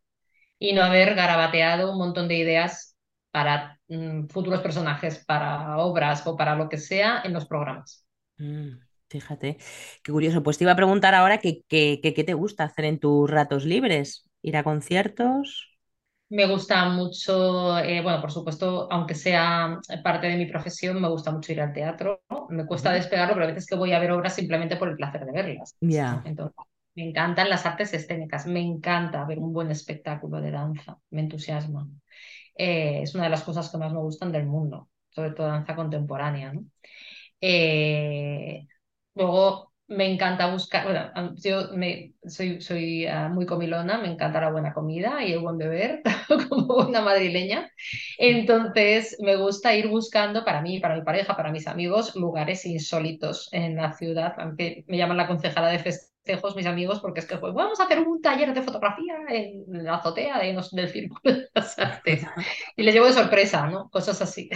[0.58, 2.96] y no haber garabateado un montón de ideas
[3.30, 8.06] para mm, futuros personajes, para obras o para lo que sea en los programas.
[8.38, 8.85] Mm.
[9.08, 9.58] Fíjate,
[10.02, 10.42] qué curioso.
[10.42, 14.28] Pues te iba a preguntar ahora qué qué te gusta hacer en tus ratos libres.
[14.42, 15.76] ¿Ir a conciertos?
[16.28, 21.30] Me gusta mucho, eh, bueno, por supuesto, aunque sea parte de mi profesión, me gusta
[21.30, 22.20] mucho ir al teatro.
[22.48, 25.24] Me cuesta despegarlo, pero a veces que voy a ver obras simplemente por el placer
[25.24, 25.76] de verlas.
[25.80, 26.24] Ya.
[26.24, 26.56] Entonces,
[26.96, 31.88] me encantan las artes escénicas, me encanta ver un buen espectáculo de danza, me entusiasma.
[32.56, 35.76] Eh, es una de las cosas que más me gustan del mundo, sobre todo danza
[35.76, 36.52] contemporánea.
[36.54, 36.64] ¿no?
[37.40, 38.66] Eh,
[39.16, 44.50] Luego me encanta buscar, bueno, yo me, soy, soy ah, muy comilona, me encanta la
[44.50, 46.02] buena comida y el buen beber,
[46.48, 47.70] como buena madrileña.
[48.18, 53.48] Entonces me gusta ir buscando para mí, para mi pareja, para mis amigos, lugares insólitos
[53.52, 57.36] en la ciudad, aunque me llaman la concejala de festejos mis amigos porque es que
[57.38, 61.48] pues, vamos a hacer un taller de fotografía en la azotea de, del Círculo de
[61.54, 62.26] las Artes.
[62.76, 63.88] Y les llevo de sorpresa, ¿no?
[63.90, 64.50] Cosas así.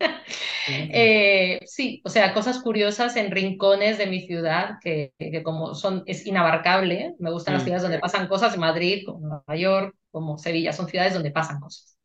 [0.68, 6.02] Eh, sí, o sea, cosas curiosas en rincones de mi ciudad que, que como son,
[6.06, 7.14] es inabarcable.
[7.18, 7.66] Me gustan las mm.
[7.66, 11.96] ciudades donde pasan cosas, Madrid, como Nueva York, como Sevilla, son ciudades donde pasan cosas.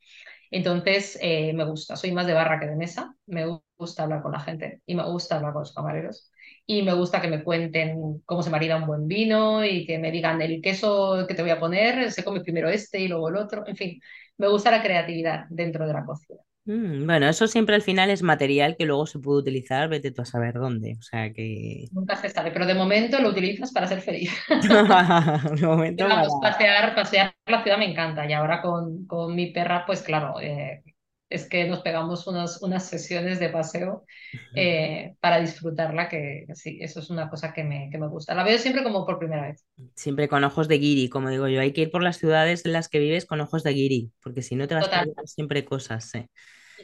[0.52, 3.45] Entonces, eh, me gusta, soy más de barra que de mesa, me
[3.78, 6.30] gusta hablar con la gente y me gusta hablar con los camareros
[6.65, 10.12] y me gusta que me cuenten cómo se marida un buen vino y que me
[10.12, 13.38] digan el queso que te voy a poner, se come primero este y luego el
[13.38, 14.02] otro, en fin,
[14.38, 16.39] me gusta la creatividad dentro de la cocina.
[16.65, 20.21] Mm, bueno, eso siempre al final es material que luego se puede utilizar, vete tú
[20.21, 20.95] a saber dónde.
[21.00, 21.86] O sea que.
[21.91, 24.32] Nunca se sabe, pero de momento lo utilizas para ser feliz.
[25.58, 26.08] de momento.
[26.41, 28.30] pasear, pasear la ciudad me encanta.
[28.30, 30.84] Y ahora con, con mi perra, pues claro, eh,
[31.32, 34.06] es que nos pegamos unas, unas sesiones de paseo
[34.54, 38.36] eh, para disfrutarla, que sí, eso es una cosa que me, que me gusta.
[38.36, 39.65] La veo siempre como por primera vez.
[39.96, 41.62] Siempre con ojos de guiri, como digo yo.
[41.62, 44.41] Hay que ir por las ciudades en las que vives con ojos de guiri, porque
[44.41, 46.12] si no te vas a perder siempre cosas.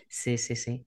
[0.10, 0.86] Sí, sí, sí.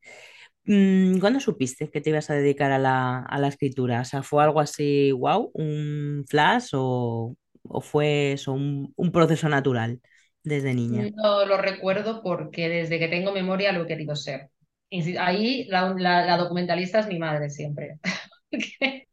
[0.64, 4.01] Mm, ¿Cuándo supiste que te ibas a dedicar a la, a la escritura?
[4.03, 9.49] O sea, ¿fue algo así, wow, un flash o, o fue eso, un, un proceso
[9.49, 10.01] natural?
[10.42, 11.11] Desde niña?
[11.14, 14.50] No lo recuerdo porque desde que tengo memoria lo he querido ser.
[15.18, 17.98] Ahí la, documentalista es mi madre siempre.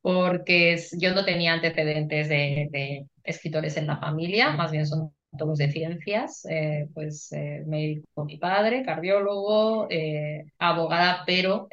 [0.00, 5.70] porque yo no tenía antecedentes de, escritores en la familia, más bien son todos de
[5.70, 11.68] ciencias, eh, pues eh, médico mi padre, cardiólogo, eh, abogada, pero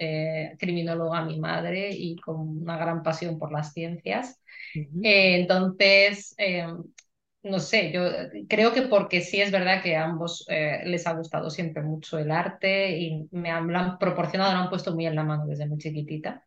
[0.57, 4.39] criminóloga mi madre y con una gran pasión por las ciencias.
[4.73, 6.35] entonces,
[7.43, 8.01] no sé, yo
[8.47, 12.17] creo que porque sí es verdad que a ambos eh, les ha gustado siempre mucho
[12.17, 15.67] el arte y me han, han proporcionado, lo han puesto muy en la mano desde
[15.67, 16.43] muy chiquitita.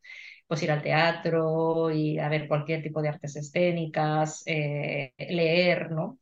[0.46, 6.18] Pues ir al teatro y a ver cualquier tipo de artes escénicas, eh, leer, ¿no?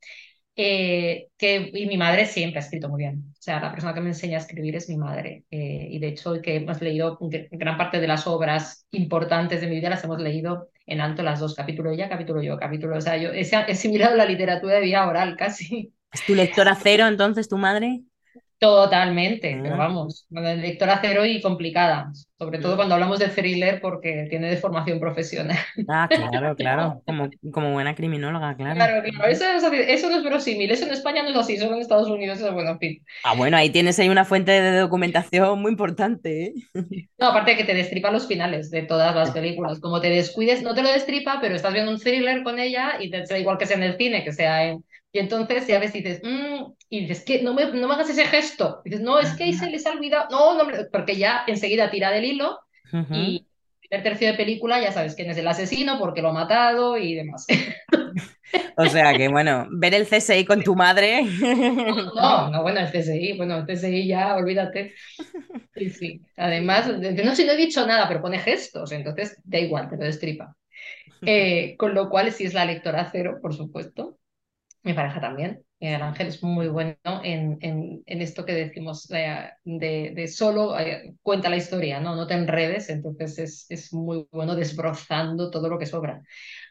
[0.56, 3.24] Eh, que, y mi madre siempre ha escrito muy bien.
[3.32, 5.44] O sea, la persona que me enseña a escribir es mi madre.
[5.50, 7.18] Eh, y de hecho, que hemos leído
[7.50, 11.40] gran parte de las obras importantes de mi vida, las hemos leído en alto las
[11.40, 12.96] dos, capítulo ella, capítulo yo, capítulo.
[12.96, 15.92] O sea, yo he, he la literatura de vía oral casi.
[16.12, 18.02] ¿Es tu lectora cero entonces, tu madre?
[18.58, 19.78] Totalmente, pero ah.
[19.78, 25.00] vamos, lectora cero y complicada, sobre todo cuando hablamos de thriller porque tiene de formación
[25.00, 25.58] profesional.
[25.88, 28.76] Ah, claro, claro, como, como buena criminóloga, claro.
[28.76, 31.82] Claro, claro, eso, eso no es verosímil, eso en España no es así, solo en
[31.82, 33.04] Estados Unidos es bueno, en fin.
[33.24, 36.44] Ah, bueno, ahí tienes ahí una fuente de documentación muy importante.
[36.44, 36.54] ¿eh?
[37.18, 40.62] No, aparte de que te destripa los finales de todas las películas, como te descuides,
[40.62, 43.56] no te lo destripa, pero estás viendo un thriller con ella y te da igual
[43.56, 47.02] que sea en el cine, que sea en y entonces ya ves, dices, mmm, y
[47.02, 48.82] dices, que no me, no me hagas ese gesto.
[48.84, 50.26] Y dices, no, es que ahí se les ha olvidado.
[50.28, 52.58] No, no, porque ya enseguida tira del hilo
[53.12, 53.46] y
[53.90, 57.14] el tercio de película ya sabes quién es el asesino, porque lo ha matado y
[57.14, 57.46] demás.
[58.76, 61.24] O sea que, bueno, ver el CSI con tu madre.
[61.24, 64.94] No, no, bueno, el CSI, bueno, el CSI ya, olvídate.
[65.74, 66.20] Sí, sí.
[66.36, 70.04] Además, no sé, no he dicho nada, pero pone gestos, entonces da igual, te lo
[70.04, 70.56] destripa.
[71.26, 74.18] Eh, con lo cual, sí es la lectora cero, por supuesto
[74.84, 75.64] mi pareja también.
[75.80, 81.14] El Ángel es muy bueno en, en, en esto que decimos de, de, solo eh,
[81.22, 82.16] cuenta la historia, ¿no?
[82.16, 86.22] no te enredes, entonces es, es, muy bueno desbrozando todo lo que sobra.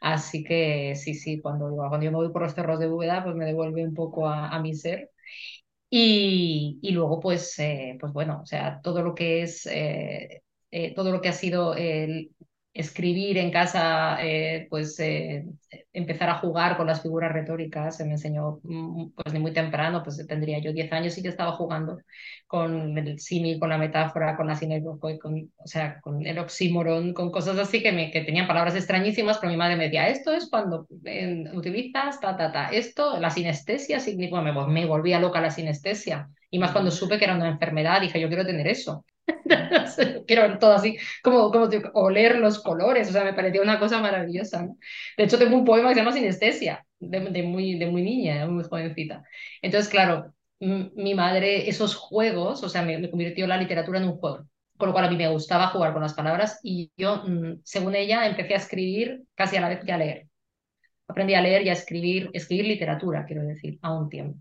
[0.01, 3.35] Así que sí, sí, cuando, cuando yo me voy por los cerros de Búveda, pues
[3.35, 5.11] me devuelve un poco a, a mi ser.
[5.89, 11.11] Y, y luego, pues, eh, pues bueno, o sea, todo lo que es, eh, todo
[11.11, 12.31] lo que ha sido el,
[12.73, 15.45] escribir en casa, eh, pues eh,
[15.93, 20.01] empezar a jugar con las figuras retóricas, se me enseñó mm, pues de muy temprano,
[20.03, 21.99] pues tendría yo 10 años y yo estaba jugando
[22.47, 27.13] con el símil, con la metáfora, con la sinécdoque, con, o sea, con el oxímoron,
[27.13, 30.33] con cosas así que, me, que tenían palabras extrañísimas, pero mi madre me decía, esto
[30.33, 30.87] es cuando
[31.53, 36.59] utilizas ta, ta, ta, esto, la sinestesia significa, me, me volvía loca la sinestesia, y
[36.59, 39.05] más cuando supe que era una enfermedad, dije, yo quiero tener eso.
[40.27, 44.67] Quiero todo así, como, como oler los colores, o sea, me pareció una cosa maravillosa.
[45.17, 48.45] De hecho, tengo un poema que se llama Sinestesia, de, de muy, de muy niña,
[48.47, 49.23] muy jovencita.
[49.61, 54.47] Entonces, claro, mi madre, esos juegos, o sea, me, convirtió la literatura en un juego,
[54.77, 57.95] con lo cual a mí me gustaba jugar con las palabras y yo, mm, según
[57.95, 60.27] ella, empecé a escribir casi a la vez que a leer.
[61.07, 64.39] Aprendí a leer y a escribir, escribir literatura, quiero decir, a un tiempo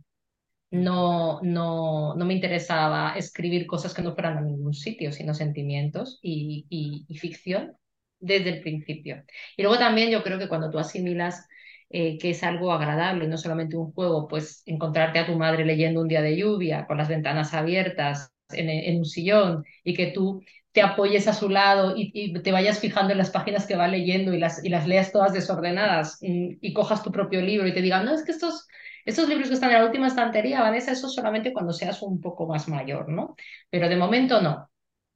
[0.73, 6.19] no, no, no me interesaba escribir cosas que no fueran a ningún sitio, sino sentimientos
[6.23, 7.77] y, y, ficción
[8.19, 9.23] desde el principio.
[9.57, 11.47] Y luego también yo creo que cuando tú asimilas
[11.91, 16.01] eh, que es algo agradable, no solamente un juego, pues encontrarte a tu madre leyendo
[16.01, 20.81] un día de lluvia, con las ventanas abiertas en, un sillón y que tú te
[20.81, 24.39] apoyes a su lado y, te vayas fijando en las páginas que va leyendo y
[24.39, 28.07] las, y las leas todas desordenadas y, y cojas tu propio libro y te digan,
[28.07, 28.67] no, es que estos,
[29.05, 32.47] estos libros que están en la última estantería, Vanessa, eso solamente cuando seas un poco
[32.47, 33.37] más mayor, ¿no?
[33.71, 34.69] Pero de momento no.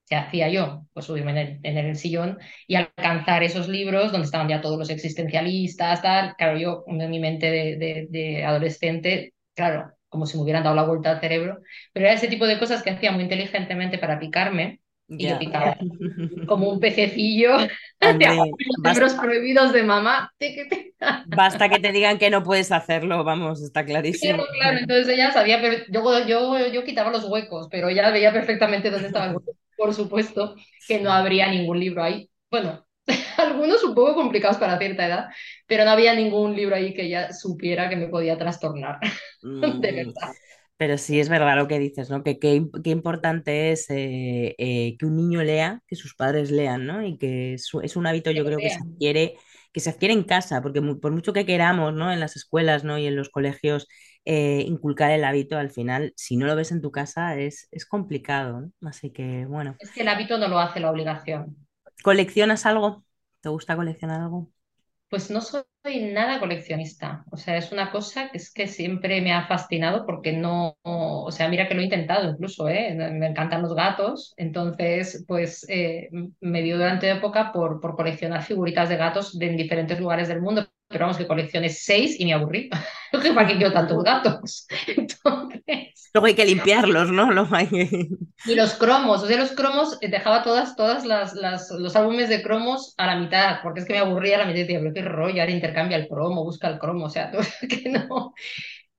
[0.09, 0.87] ¿Qué hacía yo?
[0.93, 6.01] Pues subirme en el, sillón y alcanzar esos libros donde estaban ya todos los existencialistas,
[6.03, 6.37] tal.
[6.37, 10.85] Claro, yo en mi mente de, de, adolescente, claro, como si me hubieran dado la
[10.85, 11.59] vuelta al cerebro,
[11.93, 15.77] pero era ese tipo de cosas que hacía muy inteligentemente para picarme y yo picaba
[16.47, 17.57] como un pececillo
[18.01, 18.49] los
[18.83, 20.33] libros prohibidos de mamá.
[21.27, 24.37] Basta que te digan que no puedes hacerlo, vamos, está clarísimo.
[24.37, 28.33] Claro, claro, entonces ella sabía, pero yo, yo, yo quitaba los huecos, pero ella veía
[28.33, 30.57] perfectamente dónde estaba el hueco por supuesto
[30.89, 32.29] que no habría ningún libro ahí.
[32.51, 32.87] Bueno,
[33.37, 35.27] algunos un poco complicados para cierta edad,
[35.67, 38.99] pero no había ningún libro ahí que ella supiera que me podía trastornar,
[39.43, 40.33] de mm, verdad.
[40.79, 42.23] Pero sí es verdad lo que dices, ¿no?
[42.23, 42.61] Que qué
[42.91, 47.03] importante es eh, eh, que un niño lea, que sus padres lean, ¿no?
[47.03, 49.37] Y que es, es un hábito, yo creo que se adquiere,
[49.73, 52.13] que se adquiere en casa, porque por mucho que queramos, ¿no?
[52.13, 52.99] En las escuelas, ¿no?
[52.99, 53.89] Y en los colegios
[54.27, 57.87] eh, inculcar el hábito al final, si no lo ves en tu casa, es, es
[57.87, 58.71] complicado.
[58.83, 59.77] Así que, bueno.
[59.79, 61.57] Es que el hábito no lo hace la obligación.
[62.03, 63.05] ¿Coleccionas algo?
[63.41, 64.51] ¿Te gusta coleccionar algo?
[65.09, 65.63] Pues no soy
[66.13, 67.25] nada coleccionista.
[67.31, 71.31] O sea, es una cosa que es que siempre me ha fascinado porque no, o
[71.31, 72.93] sea, mira que lo he intentado incluso, ¿eh?
[72.95, 74.35] Me encantan los gatos.
[74.37, 76.09] Entonces, pues eh,
[76.41, 80.43] me dio durante época por, por coleccionar figuritas de gatos de en diferentes lugares del
[80.43, 82.71] mundo pero vamos, que coleccioné seis y me aburrí.
[83.35, 84.67] ¿Para qué quiero tantos gatos?
[84.87, 86.11] Entonces...
[86.15, 87.31] Luego hay que limpiarlos, ¿no?
[88.47, 92.29] Y los cromos, o sea, los cromos, eh, dejaba todas, todas las, las, los álbumes
[92.29, 94.79] de cromos a la mitad, porque es que me aburría a la mitad y decía,
[94.79, 97.31] pero qué rollo, ahora intercambia el cromo, busca el cromo, o sea,
[97.69, 98.33] que no.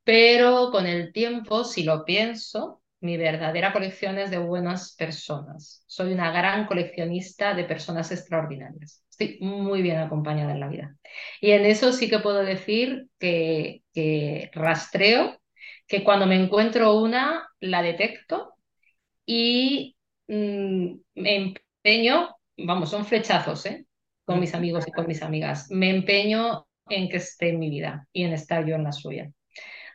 [0.03, 5.83] Pero con el tiempo, si lo pienso, mi verdadera colección es de buenas personas.
[5.87, 9.03] Soy una gran coleccionista de personas extraordinarias.
[9.17, 10.95] Estoy muy bien acompañada en la vida.
[11.41, 13.81] Y en eso sí que puedo decir que,
[14.53, 15.39] rastreo,
[15.87, 18.53] que cuando me encuentro una, la detecto
[19.25, 19.95] y
[20.27, 23.85] mm, me empeño, vamos, son flechazos, ¿eh?
[24.23, 25.71] Con mis amigos y con mis amigas.
[25.71, 29.31] Me empeño en que esté en mi vida y en estar yo en la suya.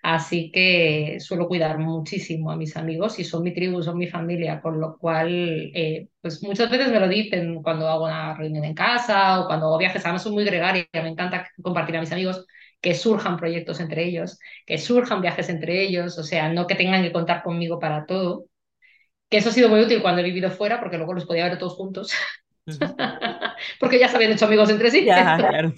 [0.02, 4.60] Así que suelo cuidar muchísimo a mis amigos y son mi tribu, son mi familia,
[4.60, 8.74] con lo cual, eh, pues muchas veces me lo dicen cuando hago una reunión en
[8.74, 10.04] casa o cuando hago viajes.
[10.04, 12.44] Además, soy muy gregaria, me encanta compartir a mis amigos
[12.80, 17.02] que surjan proyectos entre ellos, que surjan viajes entre ellos, o sea, no que tengan
[17.04, 18.46] que contar conmigo para todo.
[19.30, 21.58] Que eso ha sido muy útil cuando he vivido fuera, porque luego los podía ver
[21.58, 22.12] todos juntos.
[23.80, 25.04] porque ya se habían hecho amigos entre sí.
[25.06, 25.72] Ya, claro.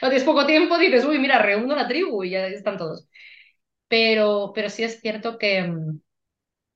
[0.00, 3.08] Cuando tienes poco tiempo, dices, uy, mira, reúno la tribu y ya están todos.
[3.88, 5.72] Pero, pero sí es cierto que,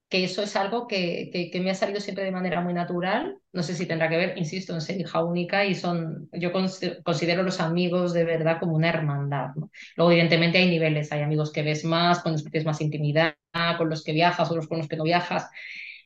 [0.08, 3.38] que eso es algo que, que, me ha salido siempre de manera muy natural.
[3.52, 7.42] No sé si tendrá que ver, insisto, en ser hija única y son, yo considero
[7.42, 9.50] los amigos de verdad como una hermandad.
[9.96, 13.36] Luego, evidentemente, hay niveles, hay amigos que ves más, con los que tienes más intimidad,
[13.78, 15.48] con los que viajas, otros con los que no viajas.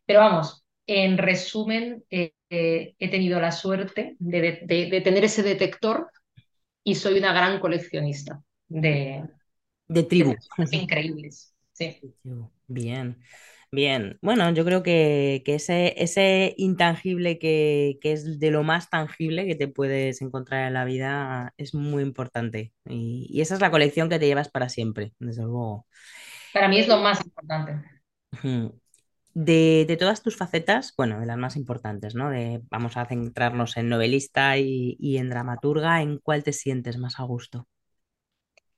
[0.06, 6.10] Pero vamos, en resumen, eh, eh, he tenido la suerte de, de, tener ese detector
[6.86, 9.24] y soy una gran coleccionista de,
[9.88, 10.36] de tribu.
[10.70, 11.52] increíbles.
[11.72, 12.00] Sí.
[12.68, 13.20] Bien.
[13.72, 18.88] Bien, bueno, yo creo que, que ese, ese intangible que, que, es de lo más
[18.88, 22.72] tangible que te puedes encontrar en la vida es muy importante.
[22.88, 25.86] Y, y, esa es la colección que te llevas para siempre, desde luego.
[26.54, 27.82] Para mí es lo más importante.
[29.38, 32.30] De, todas tus facetas, bueno, de las más importantes, ¿no?
[32.30, 37.24] De, vamos a centrarnos en novelista y, en dramaturga, ¿en cuál te sientes más a
[37.24, 37.68] gusto?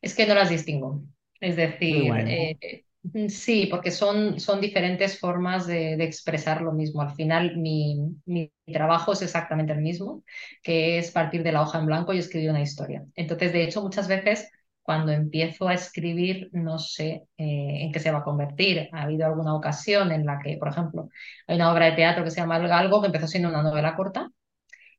[0.03, 1.05] Es que no las distingo.
[1.41, 2.85] Es decir, eh,
[3.29, 7.03] sí, porque son, son diferentes formas de, expresar lo mismo.
[7.03, 10.25] Al final, mi, mi, trabajo es exactamente el mismo,
[10.65, 13.07] que es partir de la hoja en blanco y escribir una historia.
[13.15, 14.51] Entonces, de hecho, muchas veces
[14.89, 18.89] cuando empiezo a escribir no sé eh, en qué se va a convertir.
[18.93, 21.11] Ha habido alguna ocasión en la que, por ejemplo,
[21.47, 24.31] hay una obra de teatro que se llama Algo, que empezó siendo una novela corta,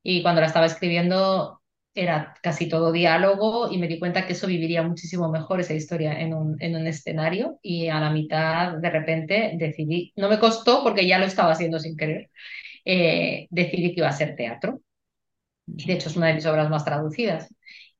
[0.04, 1.62] y cuando la estaba escribiendo
[1.95, 6.19] era casi todo diálogo y me di cuenta que eso viviría muchísimo mejor esa historia
[6.19, 10.84] en un, en un escenario y a la mitad de repente decidí, no me costó
[10.84, 12.30] porque ya lo estaba haciendo sin querer,
[12.86, 14.82] eh, decidí que iba a ser teatro.
[15.65, 17.49] De hecho es una de mis obras más traducidas.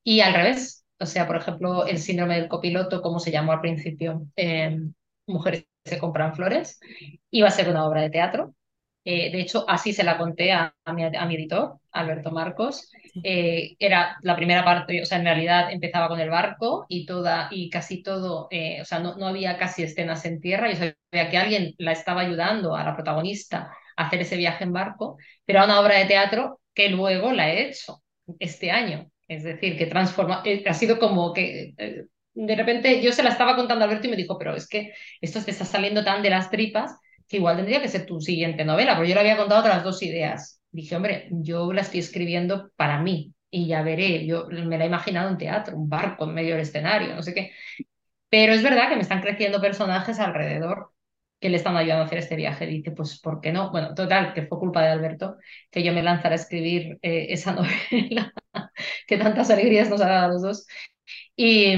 [0.04, 3.62] Y al revés, o sea, por ejemplo, el síndrome del copiloto, como se llamó al
[3.62, 4.28] principio,
[5.28, 6.80] Mujeres se compran flores,
[7.32, 8.56] iba a ser una obra de teatro
[9.06, 11.04] Eh, de hecho, así se la conté a, mi,
[11.36, 12.92] editor, Alberto Marcos.
[13.24, 17.50] Eh, era la primera parte, o sea, en realidad empezaba con el barco y toda
[17.52, 20.72] y casi todo, eh, o sea, no, no había casi escenas en tierra.
[20.72, 24.74] Yo sabía que alguien la estaba ayudando a la protagonista a hacer ese viaje en
[24.74, 28.04] barco, pero a una obra de teatro que luego la he hecho
[28.40, 29.10] este año.
[29.30, 31.74] Es decir, que transforma, ha sido como que
[32.34, 34.94] de repente yo se la estaba contando a Alberto y me dijo, pero es que
[35.22, 38.66] esto te está saliendo tan de las tripas que igual tendría que ser tu siguiente
[38.66, 40.62] novela, pero yo le había contado otras dos ideas.
[40.72, 44.88] Dije, hombre, yo la estoy escribiendo para mí y ya veré, yo me la he
[44.88, 47.52] imaginado en teatro, un barco en medio del escenario, no sé qué.
[48.30, 50.92] Pero es verdad que me están creciendo personajes alrededor
[51.40, 52.66] que le están ayudando a hacer este viaje.
[52.66, 53.72] Dice, pues, ¿por qué no?
[53.72, 55.38] Bueno, total, que fue culpa de Alberto
[55.72, 57.54] que yo me lanzara a escribir eh, esa
[57.92, 58.34] novela
[59.08, 60.68] que tantas alegrías nos ha dado a los dos.
[61.36, 61.74] Y,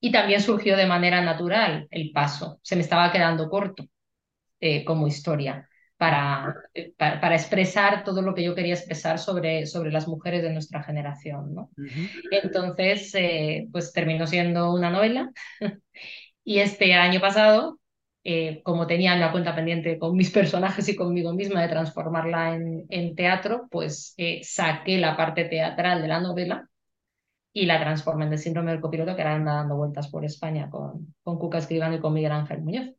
[0.00, 2.60] y también surgió de manera natural el paso.
[2.62, 3.84] Se me estaba quedando corto.
[4.60, 6.52] Eh, como historia para,
[6.96, 10.82] para, para, expresar todo lo que yo quería expresar sobre, sobre las mujeres de nuestra
[10.82, 11.54] generación.
[11.54, 11.70] ¿no?
[12.32, 15.30] Entonces, eh, pues terminó siendo una novela
[16.44, 17.78] y este año pasado,
[18.62, 23.14] como tenía una cuenta pendiente con mis personajes y conmigo misma de transformarla en, en
[23.14, 26.68] teatro, pues saqué la parte teatral de la novela
[27.52, 30.70] y la transformé en el síndrome del copiloto que ahora anda dando vueltas por España
[30.70, 32.90] con, con Cuca Escribano y con Miguel Ángel Muñoz.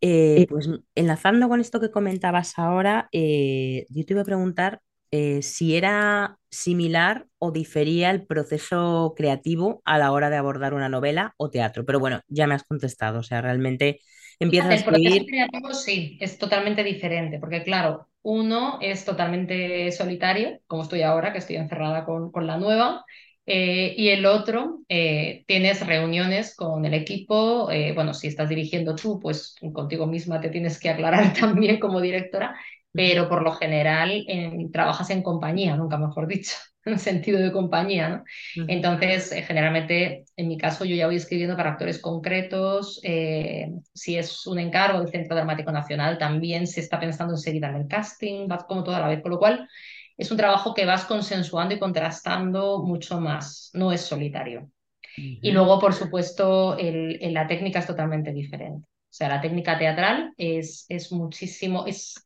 [0.00, 4.82] Eh, pues enlazando con esto que comentabas ahora, eh, yo te iba a preguntar
[5.16, 10.88] eh, si era similar o difería el proceso creativo a la hora de abordar una
[10.88, 11.84] novela o teatro.
[11.84, 14.00] Pero bueno, ya me has contestado, o sea, realmente
[14.40, 15.06] empiezas a escribir...
[15.06, 21.02] El proceso creativo sí, es totalmente diferente, porque claro, uno es totalmente solitario, como estoy
[21.02, 23.04] ahora, que estoy encerrada con, con la nueva,
[23.46, 28.96] eh, y el otro, eh, tienes reuniones con el equipo, eh, bueno, si estás dirigiendo
[28.96, 32.56] tú, pues contigo misma te tienes que aclarar también como directora,
[32.94, 34.24] pero por lo general
[34.72, 38.24] trabajas en compañía, nunca mejor dicho, en sentido de compañía, ¿no?
[38.68, 44.58] Entonces, generalmente, en mi caso, yo ya voy escribiendo para actores concretos, si es un
[44.58, 48.84] encargo del Centro Dramático Nacional, también se está pensando enseguida en el casting, va como
[48.84, 49.68] toda la vez, con lo cual
[50.16, 54.70] es un trabajo que vas consensuando y contrastando mucho más, no es solitario.
[55.16, 58.86] Y luego, por supuesto, el, la técnica es totalmente diferente.
[58.86, 62.23] O sea, la técnica teatral es, es muchísimo, es,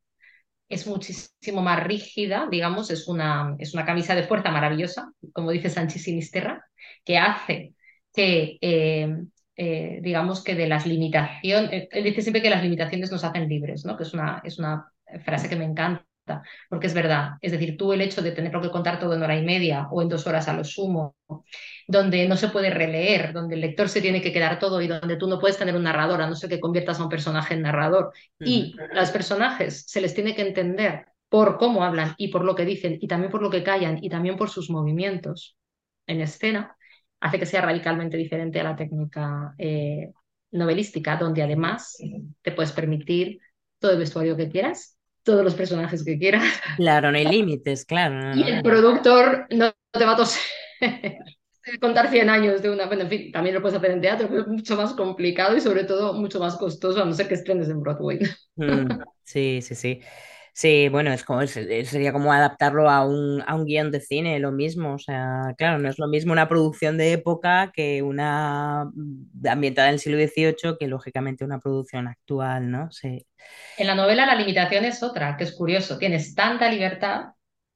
[0.68, 5.70] es muchísimo más rígida, digamos, es una, es una camisa de fuerza maravillosa, como dice
[5.70, 6.64] Sánchez Sinisterra,
[7.04, 7.74] que hace
[8.12, 9.16] que, eh,
[9.56, 13.84] eh, digamos, que de las limitaciones, él dice siempre que las limitaciones nos hacen libres,
[13.84, 13.96] ¿no?
[13.96, 14.90] que es una, es una
[15.24, 16.07] frase que me encanta
[16.68, 17.32] porque es verdad.
[17.40, 20.02] Es decir, tú el hecho de tenerlo que contar todo en hora y media o
[20.02, 21.16] en dos horas a lo sumo,
[21.86, 25.16] donde no se puede releer, donde el lector se tiene que quedar todo y donde
[25.16, 27.62] tú no puedes tener un narrador, a no ser que conviertas a un personaje en
[27.62, 28.12] narrador.
[28.38, 32.64] Y los personajes se les tiene que entender por cómo hablan y por lo que
[32.64, 35.56] dicen y también por lo que callan y también por sus movimientos
[36.06, 36.76] en escena,
[37.20, 40.12] hace que sea radicalmente diferente a la técnica eh,
[40.50, 41.96] novelística, donde además
[42.42, 43.40] te puedes permitir
[43.78, 44.97] todo el vestuario que quieras
[45.28, 46.42] todos los personajes que quieras.
[46.78, 48.34] Claro, no hay límites, claro.
[48.34, 50.40] y el productor no te va a toser.
[51.82, 52.86] Contar 100 años de una.
[52.86, 55.60] Bueno, en fin, también lo puedes hacer en teatro, pero es mucho más complicado y
[55.60, 58.20] sobre todo mucho más costoso, a no ser que estrenes en Broadway.
[58.56, 60.00] Mm, sí, sí, sí.
[60.58, 64.50] Sí, bueno, es como, sería como adaptarlo a un, a un guion de cine, lo
[64.50, 64.94] mismo.
[64.94, 69.86] O sea, claro, no es lo mismo una producción de época que una mm, ambientada
[69.86, 72.90] en el siglo XVIII que lógicamente una producción actual, ¿no?
[72.90, 73.24] Sí.
[73.76, 75.96] En la novela la limitación es otra, que es curioso.
[75.96, 77.26] Tienes tanta libertad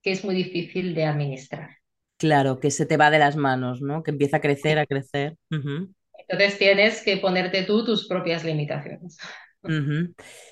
[0.03, 1.76] que es muy difícil de administrar.
[2.16, 4.03] Claro, que se te va de las manos, ¿no?
[4.03, 5.37] Que empieza a crecer, a crecer.
[5.51, 9.18] Entonces tienes que ponerte tú tus propias limitaciones.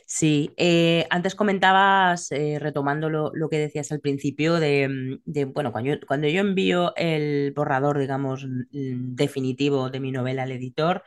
[0.07, 5.91] Sí, eh, antes comentabas, eh, retomando lo, que decías al principio, de, mm, bueno, cuando
[5.91, 11.03] yo, cuando yo envío el borrador, digamos, definitivo de mi novela al editor,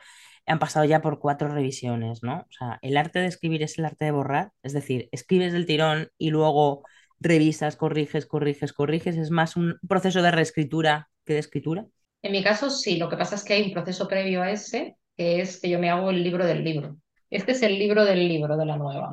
[0.46, 2.40] han pasado ya por cuatro revisiones, ¿no?
[2.40, 5.66] O sea, el arte de escribir es el arte de borrar, es decir, escribes del
[5.66, 6.82] tirón y luego
[7.20, 11.86] revisas, corriges, corriges, corriges, es más un proceso de reescritura que de escritura.
[12.22, 14.96] En mi caso, sí, lo que pasa es que hay un proceso previo a ese,
[15.16, 16.96] que es que yo me hago el libro del libro.
[17.34, 19.12] Este es el libro del libro de la nueva.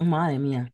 [0.00, 0.72] Madre mía.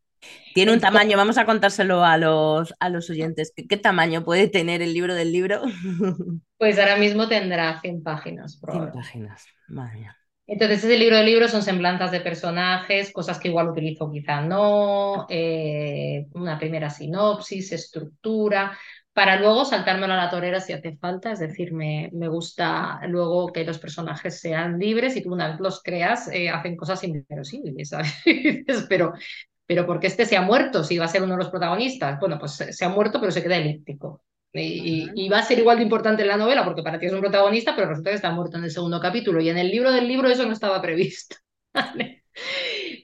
[0.55, 3.53] Tiene un tamaño, vamos a contárselo a los, a los oyentes.
[3.55, 5.63] ¿Qué, tamaño puede tener el libro del libro?
[6.57, 8.59] Pues ahora mismo tendrá 100 páginas.
[8.59, 10.17] 100 páginas, madre mía.
[10.47, 15.27] Entonces, ese libro del libro son semblanzas de personajes, cosas que igual utilizo, quizá no,
[15.29, 18.79] eh, una primera sinopsis, estructura,
[19.15, 23.53] para luego saltármelo a la torera si hace falta, es decir, me, me gusta luego
[23.53, 27.89] que los personajes sean libres y tú una vez los creas eh, hacen cosas inverosímiles,
[27.91, 28.13] ¿sabes?
[28.89, 29.13] pero,
[29.67, 32.39] pero porque este se ha muerto, si va a ser uno de los protagonistas, bueno,
[32.41, 34.23] pues se ha muerto pero se queda elíptico.
[34.57, 37.13] Y, y, va a ser igual de importante en la novela porque para ti es
[37.13, 39.91] un protagonista, pero resulta que está muerto en el segundo capítulo y en el libro
[39.91, 41.37] del libro eso no estaba previsto.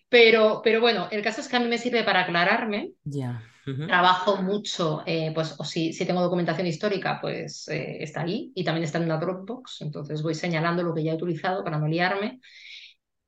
[0.09, 2.91] Pero, pero bueno, el caso es que a mí me sirve para aclararme.
[3.05, 3.45] Ya.
[3.65, 8.65] Trabajo mucho, eh, pues o si, si, tengo documentación histórica, pues eh, está ahí y
[8.65, 11.87] también está en una Dropbox, entonces voy señalando lo que ya he utilizado para no
[11.87, 12.41] liarme.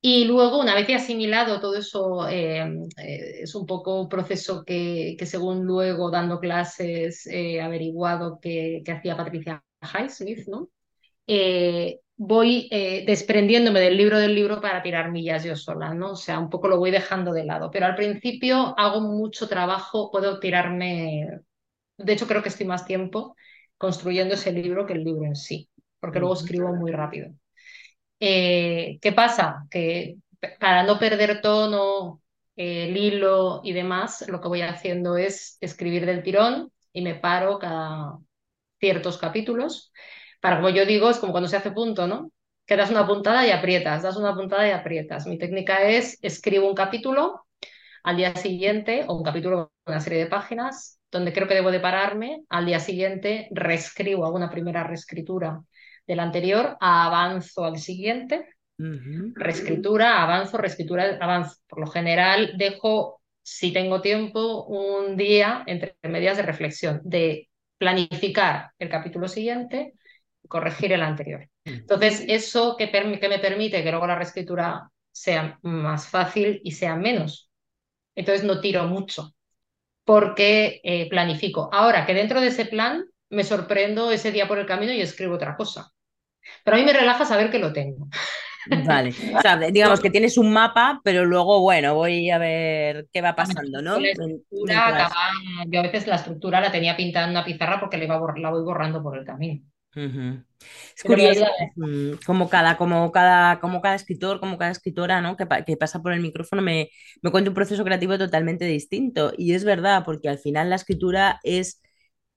[0.00, 2.66] Y luego, una vez he asimilado todo eso, eh,
[2.96, 8.92] es un poco un proceso que, que, según luego dando clases he averiguado que, que
[8.92, 10.70] hacía Patricia Highsmith, ¿no?
[12.24, 16.12] Voy eh, desprendiéndome del libro del libro para tirar millas yo sola, ¿no?
[16.12, 17.68] O sea, un poco lo voy dejando de lado.
[17.72, 21.40] Pero al principio hago mucho trabajo, puedo tirarme,
[21.98, 23.34] de hecho creo que estoy más tiempo
[23.76, 25.68] construyendo ese libro que el libro en sí,
[25.98, 27.32] porque luego escribo muy rápido.
[28.20, 29.66] Eh, ¿Qué pasa?
[29.68, 30.16] Que
[30.60, 32.22] para no perder tono,
[32.54, 37.58] el hilo y demás, lo que voy haciendo es escribir del tirón y me paro
[37.58, 38.18] cada
[38.78, 39.92] ciertos capítulos
[40.42, 42.32] para, como yo digo, es como cuando se hace punto, ¿no?
[42.66, 45.24] Que das una puntada y aprietas, das una puntada y aprietas.
[45.24, 47.46] Mi técnica es escribo un capítulo
[48.02, 51.70] al día siguiente, o un capítulo con una serie de páginas, donde creo que debo
[51.70, 55.60] de pararme, al día siguiente reescribo, hago una primera reescritura
[56.08, 58.48] del anterior, avanzo al siguiente,
[59.36, 61.54] reescritura, avanzo, reescritura, avanzo.
[61.68, 68.72] Por lo general dejo, si tengo tiempo, un día entre medias de reflexión, de planificar
[68.80, 69.94] el capítulo siguiente,
[70.52, 71.48] corregir el anterior.
[71.64, 71.70] Mm.
[71.70, 76.94] Entonces, eso que, que me permite que luego la reescritura sea más fácil y sea
[76.94, 77.50] menos.
[78.14, 79.34] Entonces, no tiro mucho
[80.04, 81.70] porque eh, planifico.
[81.72, 85.36] Ahora que dentro de ese plan me sorprendo ese día por el camino y escribo
[85.36, 85.90] otra cosa.
[86.64, 88.08] Pero a mí me relaja saber que lo tengo.
[88.86, 93.20] Vale, o sea, digamos que tienes un mapa, pero luego, bueno, voy a ver qué
[93.20, 93.98] va pasando, ¿no?
[93.98, 98.50] yo a veces la estructura la tenía pintada en una pizarra porque la, iba la
[98.50, 99.62] voy borrando por el camino.
[99.94, 101.44] Es curioso
[102.24, 105.36] como cada, como, cada, como cada escritor, como cada escritora ¿no?
[105.36, 106.90] que, que pasa por el micrófono me,
[107.20, 109.32] me cuenta un proceso creativo totalmente distinto.
[109.36, 111.82] Y es verdad, porque al final la escritura es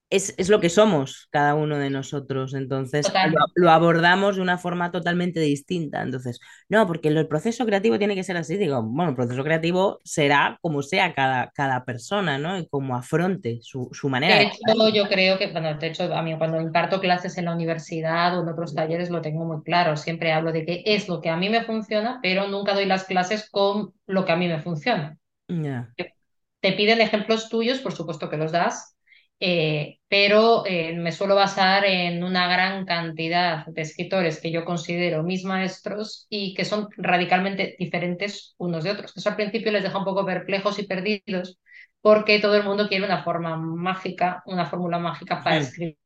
[0.08, 2.54] es, lo que somos cada uno de nosotros.
[2.54, 3.10] Entonces
[3.54, 6.02] lo, abordamos de una forma totalmente distinta.
[6.02, 8.56] Entonces, no, porque el, proceso creativo tiene que ser así.
[8.56, 12.58] Digo, bueno, el proceso creativo será como sea cada, cada persona, ¿no?
[12.58, 14.36] Y como afronte su, manera.
[14.36, 17.54] De hecho, yo creo que, bueno, de hecho, a mí cuando imparto clases en la
[17.54, 19.96] universidad o en otros talleres lo tengo muy claro.
[19.96, 23.04] Siempre hablo de que es lo que a mí me funciona, pero nunca doy las
[23.04, 25.18] clases con lo que a mí me funciona.
[25.46, 28.95] Te piden ejemplos tuyos, por supuesto que los das,
[29.38, 35.22] eh, pero eh, me suelo basar en una gran cantidad de escritores que yo considero
[35.22, 39.16] mis maestros y que son radicalmente diferentes unos de otros.
[39.16, 41.58] Eso al principio les deja un poco perplejos y perdidos
[42.00, 45.96] porque todo el mundo quiere una forma mágica, una fórmula mágica para escribir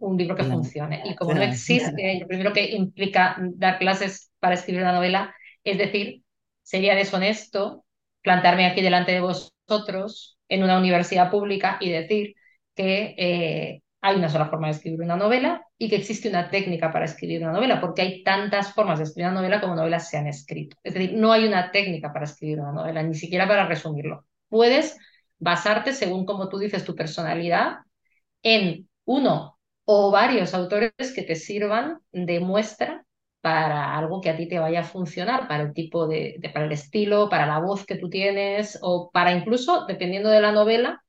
[0.00, 1.02] un libro que funcione.
[1.06, 5.34] Y como no existe, lo primero que implica dar clases para escribir una novela,
[5.64, 6.22] es decir,
[6.62, 7.84] sería deshonesto
[8.20, 12.34] plantarme aquí delante de vosotros en una universidad pública y decir
[12.76, 16.92] que eh, hay una sola forma de escribir una novela y que existe una técnica
[16.92, 20.16] para escribir una novela, porque hay tantas formas de escribir una novela como novelas se
[20.16, 20.76] han escrito.
[20.84, 24.26] Es decir, no hay una técnica para escribir una novela, ni siquiera para resumirlo.
[24.48, 24.96] Puedes
[25.38, 27.78] basarte, según como tú dices, tu personalidad,
[28.42, 33.04] en uno o varios autores que te sirvan de muestra
[33.40, 36.66] para algo que a ti te vaya a funcionar, para el tipo de, de, para
[36.66, 41.02] el estilo, para la voz que tú tienes, o para incluso, dependiendo de la novela,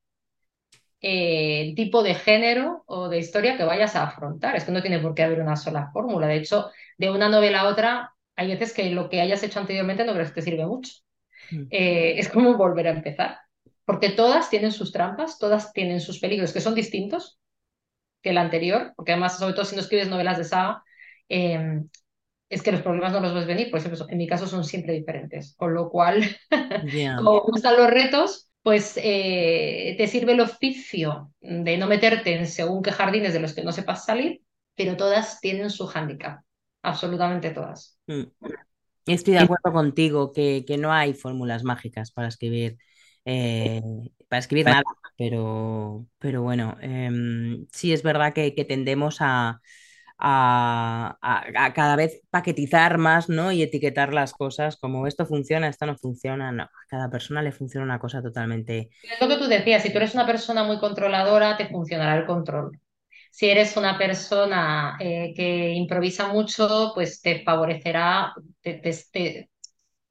[1.02, 4.56] el tipo de género o de historia que vayas a afrontar.
[4.56, 6.28] Es que no tiene por qué haber una sola fórmula.
[6.28, 10.06] De hecho, de una novela a otra, hay veces que lo que hayas hecho anteriormente
[10.06, 10.94] no crees que te sirve mucho.
[11.52, 11.64] Mm.
[11.70, 13.38] Eh, es como volver a empezar.
[13.86, 17.40] Porque todas tienen sus trampas, todas tienen sus peligros, que son distintos
[18.22, 20.84] que el anterior, porque además, sobre todo si no escribes novelas de saga,
[21.30, 21.88] em,
[22.50, 24.94] es que los problemas no los ves venir, por ejemplo, en mi caso son siempre
[24.94, 26.22] diferentes, con lo cual,
[27.18, 32.84] como gustan los retos, pues eh, te sirve el oficio de no meterte en según
[32.84, 34.42] qué jardines de los que no sepas salir,
[34.76, 36.42] pero todas tienen su hándicap,
[36.82, 37.98] absolutamente todas.
[38.08, 38.24] Mm.
[39.06, 42.78] Estoy de acuerdo contigo que, que, no hay fórmulas mágicas para escribir,
[43.24, 43.82] eh,
[44.28, 44.84] para escribir nada,
[45.18, 49.62] pero, pero bueno, em, sí es verdad que, tendemos a,
[50.18, 53.52] a, a, cada vez paquetizar más, ¿no?
[53.52, 56.52] Y etiquetar las cosas como esto funciona, esto no funciona.
[56.52, 58.90] No, a cada persona le funciona una cosa totalmente.
[59.04, 62.26] Es lo que tú decías, si tú eres una persona muy controladora, te funcionará el
[62.26, 62.80] control.
[63.32, 69.50] Si eres una persona eh, que improvisa mucho, pues te favorecerá, te, te,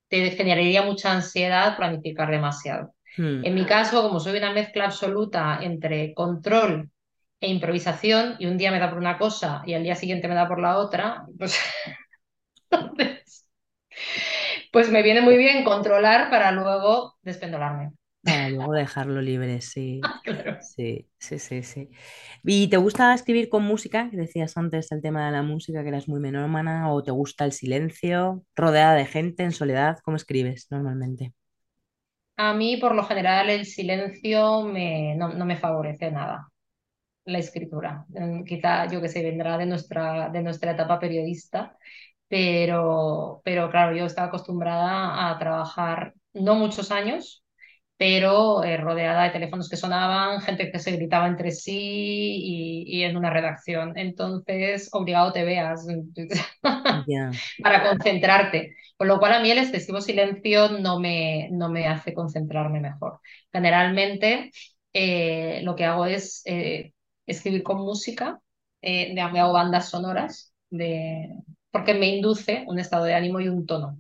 [0.09, 2.95] te generaría mucha ansiedad planificar demasiado.
[3.17, 3.45] Hmm.
[3.45, 6.91] En mi caso, como soy una mezcla absoluta entre control
[7.41, 10.35] e improvisación, y un día me da por una cosa y al día siguiente me
[10.35, 11.59] da por la otra, pues,
[14.73, 17.93] pues me viene muy bien controlar para luego despendolarme.
[18.23, 20.13] Para luego dejarlo libre, sí.
[20.59, 21.91] Sí, sí, sí, sí.
[22.45, 24.09] ¿Y te gusta escribir con música?
[24.13, 27.53] Decías antes el tema de la música, que eras muy menómana, o te gusta el
[27.53, 31.35] silencio, rodeada de gente, en soledad, ¿cómo escribes normalmente?
[32.39, 36.49] A mí, por lo general, el silencio me, no, me favorece nada
[37.27, 38.07] la escritura.
[38.09, 41.77] Mm, quizá, yo que sé, vendrá de nuestra, de nuestra etapa periodista,
[42.29, 47.45] pero, pero claro, yo estaba acostumbrada a trabajar no muchos años,
[47.97, 53.17] pero eh, rodeada de teléfonos que sonaban, gente que se gritaba entre sí y, en
[53.17, 53.97] una redacción.
[53.97, 55.87] Entonces, obligado te veas
[57.63, 58.77] para concentrarte.
[58.97, 63.21] Con lo cual a mí el excesivo silencio no me, no me hace concentrarme mejor.
[63.53, 64.51] Generalmente
[64.93, 66.93] eh, lo que hago es eh,
[67.27, 68.41] escribir con música,
[68.83, 71.29] me hago bandas sonoras, de,
[71.71, 73.99] porque me induce un estado de ánimo y un tono.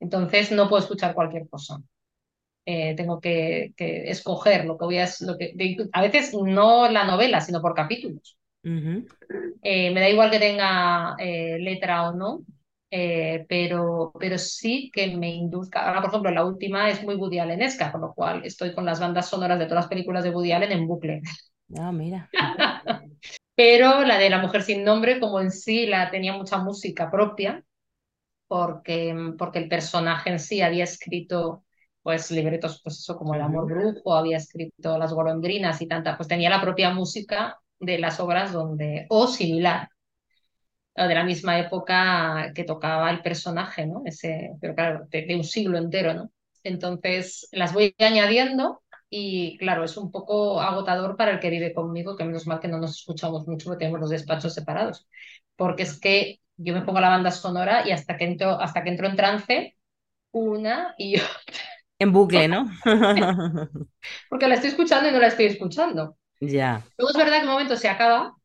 [0.00, 1.78] Entonces no puedo escuchar cualquier cosa.
[2.64, 5.08] Eh, tengo que, escoger lo que voy a...
[5.20, 5.54] Lo que,
[5.92, 8.38] a veces no la novela, sino por capítulos.
[9.62, 12.40] Eh, me da igual que tenga eh, letra o no,
[12.90, 15.86] pero, pero sí que me induzca.
[15.86, 19.00] Ahora, por ejemplo, la última es muy Woody Allenesca, con lo cual estoy con las
[19.00, 21.20] bandas sonoras de todas las películas de Woody Allen en bucle.
[21.74, 22.30] Ah, mira.
[23.54, 27.64] pero la de La Mujer sin Nombre, como en sí la tenía mucha música propia,
[28.46, 31.64] porque, porque el personaje en sí había escrito
[32.02, 36.28] pues libretos, pues eso, como El amor brujo, había escrito Las golondrinas y tantas, pues
[36.28, 39.88] tenía la propia música de las obras donde, o similar,
[40.94, 44.02] de la misma época que tocaba el personaje, ¿no?
[44.04, 46.30] Ese, pero claro, de, un siglo entero, ¿no?
[46.62, 48.82] Entonces las voy añadiendo
[49.18, 52.68] y claro, es un poco agotador para el que vive conmigo, que menos mal que
[52.68, 55.08] no nos escuchamos mucho porque tenemos los despachos separados,
[55.56, 58.90] porque es que yo me pongo la banda sonora y hasta que entro, hasta que
[58.90, 59.76] entro en trance,
[60.32, 61.60] una y otra
[61.98, 62.66] en bucle, ¿no?
[64.28, 66.18] Porque la estoy escuchando y no la estoy escuchando.
[66.40, 66.84] Ya.
[66.98, 68.36] Luego es verdad que un momento se acaba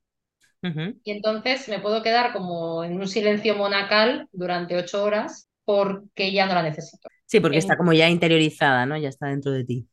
[0.63, 6.45] y entonces me puedo quedar como en un silencio monacal durante ocho horas porque ya
[6.45, 7.09] no la necesito.
[7.26, 8.97] Sí, porque está como ya interiorizada, ¿no?
[8.97, 9.88] Ya está dentro de ti.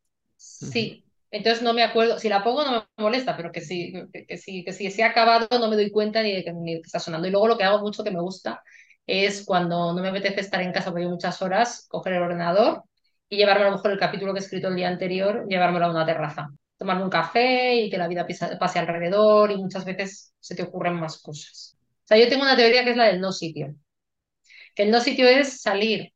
[0.61, 4.37] Sí, entonces no me acuerdo, si la pongo no me molesta, pero que si, que,
[4.37, 6.81] si, que si se ha acabado no me doy cuenta ni de que, ni de
[6.81, 7.29] que está sonando.
[7.29, 8.63] Y luego lo que hago mucho que me gusta
[9.07, 12.83] es cuando no me apetece estar en casa hay muchas horas, coger el ordenador
[13.29, 15.91] y llevarme a lo mejor el capítulo que he escrito el día anterior, llevármelo a
[15.91, 18.27] una terraza, tomarme un café y que la vida
[18.59, 21.77] pase alrededor y muchas veces se te ocurren más cosas.
[22.05, 23.75] O sea, yo tengo una teoría que es la del no sitio,
[24.75, 26.13] que el no sitio es salir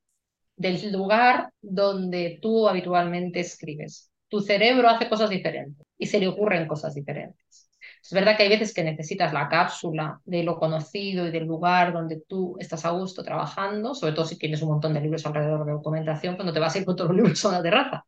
[0.56, 4.11] del lugar donde tú habitualmente escribes.
[4.32, 7.70] Tu cerebro hace cosas diferentes y se le ocurren cosas diferentes.
[8.02, 11.92] Es verdad que hay veces que necesitas la cápsula de lo conocido y del lugar
[11.92, 15.66] donde tú estás a gusto trabajando, sobre todo si tienes un montón de libros alrededor
[15.66, 18.06] de documentación, cuando te vas a ir con todos los libros a la terraza.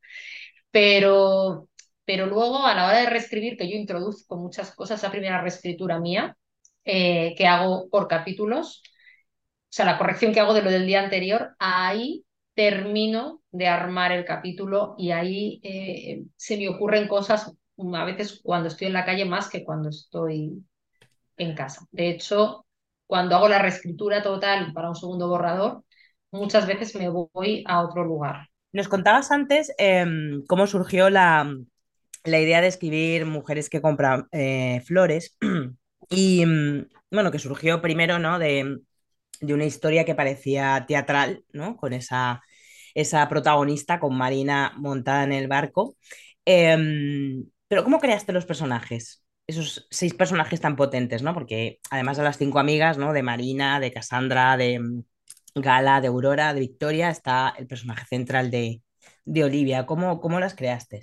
[0.70, 1.68] Pero,
[2.06, 6.00] pero luego a la hora de reescribir, que yo introduzco muchas cosas, esa primera reescritura
[6.00, 6.38] mía,
[6.86, 11.02] eh, que hago por capítulos, o sea, la corrección que hago de lo del día
[11.02, 17.52] anterior, ahí termino de armar el capítulo y ahí eh, se me ocurren cosas
[17.94, 20.64] a veces cuando estoy en la calle más que cuando estoy
[21.36, 21.86] en casa.
[21.92, 22.66] De hecho,
[23.06, 25.84] cuando hago la reescritura total para un segundo borrador,
[26.32, 28.48] muchas veces me voy a otro lugar.
[28.72, 31.48] Nos contabas antes em, cómo surgió la,
[32.24, 35.36] idea de escribir Mujeres que compran eh, flores
[36.10, 38.40] y mm, bueno, que surgió primero ¿no?
[38.40, 38.78] de,
[39.40, 41.76] de, una historia que parecía teatral, ¿no?
[41.76, 42.42] con esa,
[42.94, 45.96] esa protagonista, con Marina montada en el barco.
[46.44, 49.24] Em, pero ¿cómo creaste los personajes?
[49.46, 51.34] Esos seis personajes tan potentes, ¿no?
[51.34, 53.12] Porque además de las cinco amigas, ¿no?
[53.12, 55.02] De Marina, de Cassandra, de mm,
[55.56, 58.80] Gala, de Aurora, de Victoria, está el personaje central de,
[59.42, 59.86] Olivia.
[59.86, 61.00] ¿Cómo, ¿Cómo, las creaste?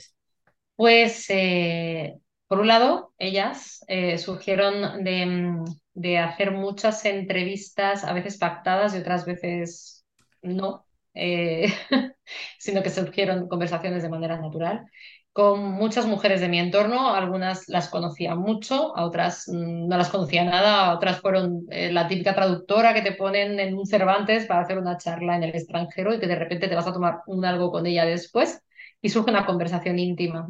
[0.75, 2.17] Pues, eh,
[2.47, 8.95] por un lado, ellas eh, surgieron de, mm, de hacer muchas entrevistas, a veces pactadas
[8.95, 10.05] y otras veces
[10.41, 11.73] no, eh,
[12.59, 14.85] sino que surgieron conversaciones de manera natural
[15.33, 20.09] con muchas mujeres de mi entorno, algunas las conocía mucho, a otras mm, no las
[20.09, 24.45] conocía nada, a otras fueron eh, la típica traductora que te ponen en un Cervantes
[24.45, 27.21] para hacer una charla en el extranjero y que de repente te vas a tomar
[27.27, 28.61] un algo con ella después
[29.01, 30.47] y surge una conversación íntima.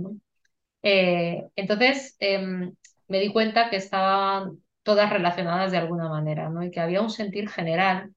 [0.84, 2.74] Eh, entonces em,
[3.08, 7.50] me di cuenta que estaban todas relacionadas de alguna manera y que había un sentir
[7.50, 8.14] general,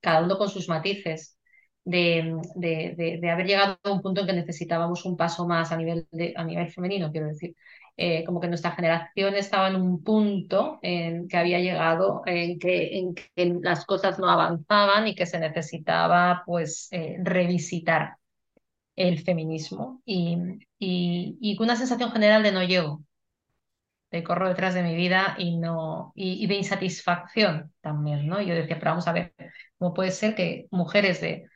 [0.00, 1.33] cada uno con sus matices
[1.84, 6.06] de, de, haber llegado a un punto en que necesitábamos un paso más a nivel,
[6.36, 7.54] a nivel femenino, quiero decir.
[7.96, 12.98] Eh, como que nuestra generación estaba en un punto en que había llegado, en que,
[12.98, 13.30] en que
[13.62, 18.16] las cosas no avanzaban y que se necesitaba pues eh, revisitar
[18.96, 20.36] el feminismo y,
[20.78, 23.02] y, y, una sensación general de no llego,
[24.10, 28.40] de corro detrás de mi vida y, no, y de insatisfacción también, ¿no?
[28.40, 29.34] Yo decía, pero vamos a ver,
[29.78, 31.48] ¿cómo puede ser que mujeres de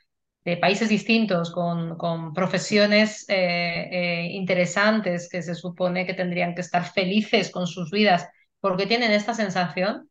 [0.48, 6.62] de países distintos, con, con profesiones eh, eh, interesantes que se supone que tendrían que
[6.62, 8.26] estar felices con sus vidas,
[8.58, 10.08] porque tienen esta sensación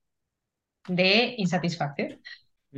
[0.88, 2.22] de insatisfacción.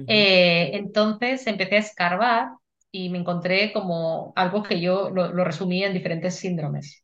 [0.07, 2.49] Eh, entonces empecé a escarbar
[2.91, 7.03] y me encontré como algo que yo lo, lo resumí en diferentes síndromes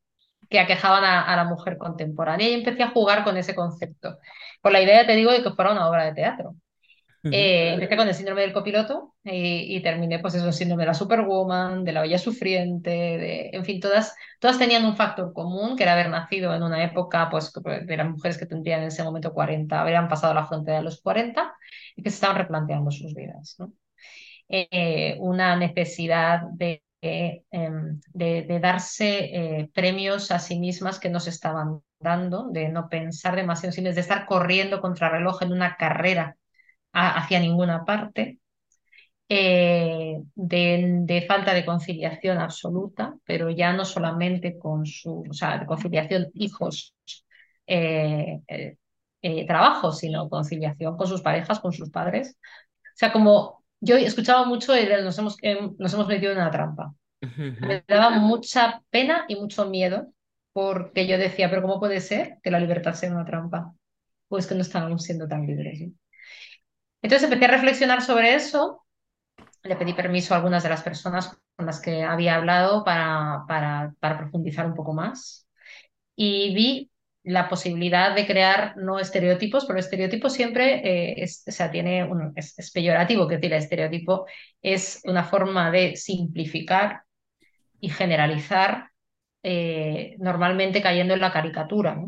[0.50, 4.20] que aquejaban a, a, la mujer contemporánea y empecé a jugar con ese concepto,
[4.62, 6.56] con la idea, te digo, de que fuera una obra de teatro.
[7.32, 10.94] Eh, empecé con el síndrome del copiloto y, terminé, pues eso, el síndrome de la
[10.94, 15.84] superwoman, de la bella sufriente, de, en fin, todas, todas tenían un factor común, que
[15.84, 19.34] era haber nacido en una época, pues, de las mujeres que tendrían en ese momento
[19.34, 21.56] 40, habrían pasado la frontera de los 40
[21.96, 23.56] y que se estaban replanteando sus vidas.
[23.58, 23.74] ¿no?
[24.48, 31.20] Eh, una necesidad de, em, de, de, darse eh, premios a sí mismas que no
[31.20, 35.76] se estaban dando, de no pensar demasiado, sino de estar corriendo contra reloj en una
[35.78, 36.38] carrera
[36.96, 38.40] hacia ninguna parte,
[39.28, 45.66] eh, de, falta de conciliación absoluta, pero ya no solamente con su, o sea, de
[45.66, 46.96] conciliación hijos,
[47.68, 48.42] eh,
[49.22, 52.38] eh, trabajo, sino conciliación con sus parejas, con sus padres.
[52.84, 54.74] O sea, como yo escuchaba mucho,
[55.04, 55.38] nos hemos,
[55.80, 56.94] nos hemos metido en una trampa.
[57.22, 60.08] Me daba mucha pena y mucho miedo
[60.54, 63.74] porque yo decía, pero ¿cómo puede ser que la libertad sea una trampa?
[64.28, 65.90] Pues que no estábamos siendo tan libres.
[67.06, 68.84] Entonces empecé a reflexionar sobre eso,
[69.62, 74.66] le pedí permiso a algunas de las personas con las que había hablado para, profundizar
[74.66, 75.48] un poco más
[76.16, 76.92] y vi
[77.24, 82.34] la posibilidad de crear no estereotipos, pero estereotipo siempre eh, es, o sea, tiene un,
[82.36, 84.26] es, peyorativo, que el estereotipo
[84.64, 87.04] es una forma de simplificar
[87.80, 88.90] y generalizar,
[89.44, 92.04] eh, normalmente cayendo en la caricatura.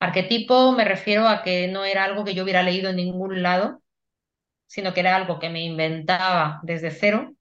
[0.00, 3.80] Arquetipo me refiero a que no era algo que yo hubiera leído en ningún lado,
[4.66, 7.34] sino que era algo que me inventaba desde cero,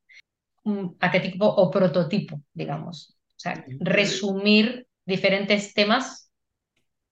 [0.63, 3.17] un arquetipo o prototipo, digamos.
[3.29, 6.31] O sea, resumir diferentes temas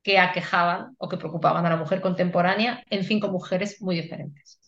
[0.01, 4.59] que aquejaban o que preocupaban a la mujer contemporánea en cinco mujeres muy diferentes.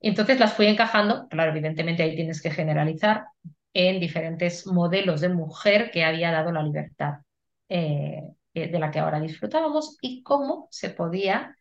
[0.00, 3.24] Entonces las fui encajando, claro, evidentemente ahí tienes que generalizar,
[3.74, 7.14] en diferentes modelos de mujer que había dado la libertad
[7.68, 8.22] eh,
[8.54, 11.56] eh, de la que ahora disfrutábamos y cómo se podía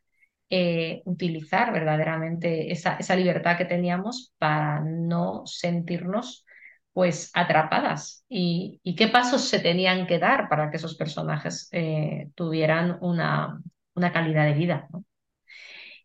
[0.50, 6.46] eh, utilizar verdaderamente esa, esa, libertad que teníamos para no sentirnos
[6.92, 12.30] pues atrapadas y, y, qué pasos se tenían que dar para que esos personajes eh,
[12.36, 13.60] tuvieran una,
[13.96, 14.88] una, calidad de vida.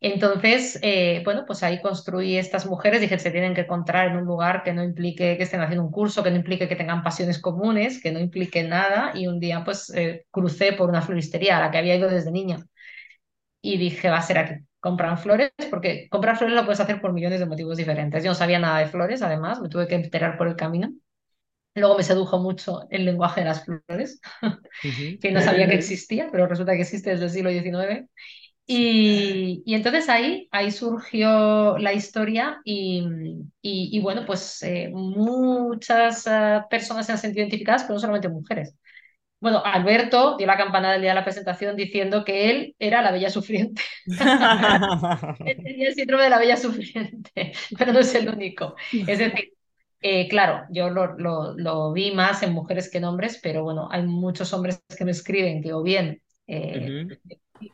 [0.00, 4.24] Entonces, eh, bueno, pues ahí construí estas mujeres, dije, se tienen que encontrar en un
[4.24, 7.40] lugar que no implique que estén haciendo un curso, que no implique que tengan pasiones
[7.40, 9.12] comunes, que no implique nada.
[9.14, 9.92] Y un día, pues,
[10.30, 12.64] crucé por una floristería a la que había ido desde niña
[13.60, 14.54] y dije, va a ser aquí.
[14.80, 18.22] Compran flores, porque comprar flores lo puedes hacer por millones de motivos diferentes.
[18.22, 20.92] Yo no sabía nada de flores, además, me tuve que enterar por el camino.
[21.74, 24.20] Luego me sedujo mucho el lenguaje de las flores,
[25.20, 28.08] que no sabía que existía, pero resulta que existe desde el siglo XIX.
[28.66, 33.02] Y, y entonces ahí, ahí surgió la historia y,
[33.62, 38.74] y, bueno, pues eh, muchas uh, personas se han sentido identificadas, pero no solamente mujeres.
[39.40, 43.12] Bueno, Alberto dio la campanada el día de la presentación diciendo que él era la
[43.12, 43.82] bella sufriente.
[44.06, 48.74] él tenía el síndrome de la bella sufriente, pero no es el único.
[48.92, 49.52] Es decir,
[50.00, 53.88] eh, claro, yo lo, lo, lo, vi más en mujeres que en hombres, pero bueno,
[53.90, 57.06] hay muchos hombres que me escriben que o bien, eh,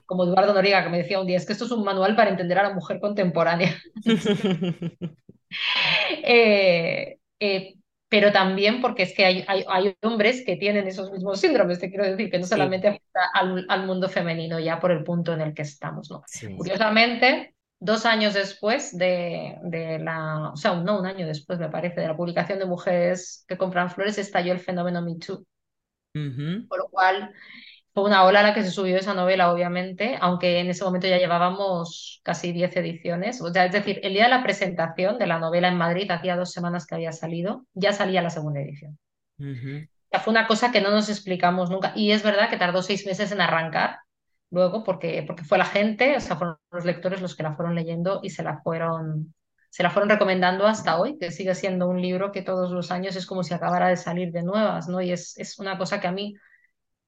[0.04, 2.30] como Eduardo Noriega, que me decía un día, es que esto es un manual para
[2.30, 3.74] entender a la mujer contemporánea.
[6.24, 7.74] eh, eh
[8.14, 11.88] pero también porque es que hay, hay, hay, hombres que tienen esos mismos síndromes, te
[11.90, 15.40] quiero decir, que no solamente afecta al, al, mundo femenino ya por el punto en
[15.40, 16.12] el que estamos.
[16.12, 16.22] ¿no?
[16.28, 16.54] Sí.
[16.56, 22.02] Curiosamente, dos años después de, de, la, o sea, no un año después, me parece,
[22.02, 25.44] de la publicación de Mujeres que compran flores, estalló el fenómeno Me Too.
[26.68, 27.32] Por lo cual
[27.94, 31.06] fue una ola a la que se subió esa novela, obviamente, aunque en ese momento
[31.06, 33.40] ya llevábamos casi 10 ediciones.
[33.40, 36.36] O sea, es decir, el día de la presentación de la novela en Madrid, hacía
[36.36, 38.98] dos semanas que había salido, ya salía la segunda edición.
[40.18, 41.92] fue una cosa que no nos explicamos nunca.
[41.94, 43.98] Y es verdad que tardó seis meses en arrancar,
[44.50, 47.76] luego, porque, porque fue la gente, o sea, fueron los lectores los que la fueron
[47.76, 49.34] leyendo y se la fueron,
[49.70, 53.14] se la fueron recomendando hasta hoy, que sigue siendo un libro que todos los años
[53.14, 55.00] es como si acabara de salir de nuevas, ¿no?
[55.00, 56.34] Y es, es una cosa que a mí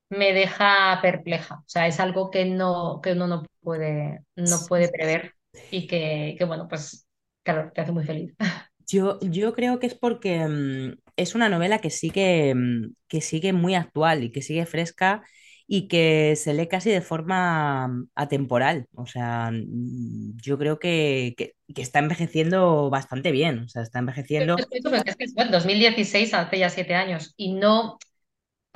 [0.08, 4.88] me deja perpleja, o sea, es algo que, no, que uno no puede, no puede
[4.88, 5.34] prever
[5.70, 7.06] y que, que, bueno, pues,
[7.42, 8.34] claro, te hace muy feliz.
[8.88, 13.52] Yo, yo creo que es porque mm, es una novela que sigue, mm, que sigue
[13.52, 15.24] muy actual y que sigue fresca
[15.66, 18.86] y que se lee casi de forma mm, atemporal.
[18.94, 23.58] O sea, mm, yo creo que, que, está envejeciendo bastante bien.
[23.60, 24.56] O sea, está envejeciendo.
[24.56, 27.98] Es que es 2016, hace ya siete años, y no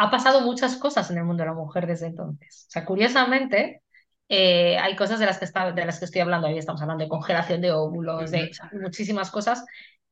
[0.01, 2.65] ha pasado muchas cosas en el mundo de la mujer desde entonces.
[2.69, 3.83] O sea, curiosamente,
[4.31, 7.05] eh, hay cosas de las, que está, de las que estoy hablando, ahí estamos hablando
[7.05, 9.63] de congelación de óvulos, de muchísimas cosas,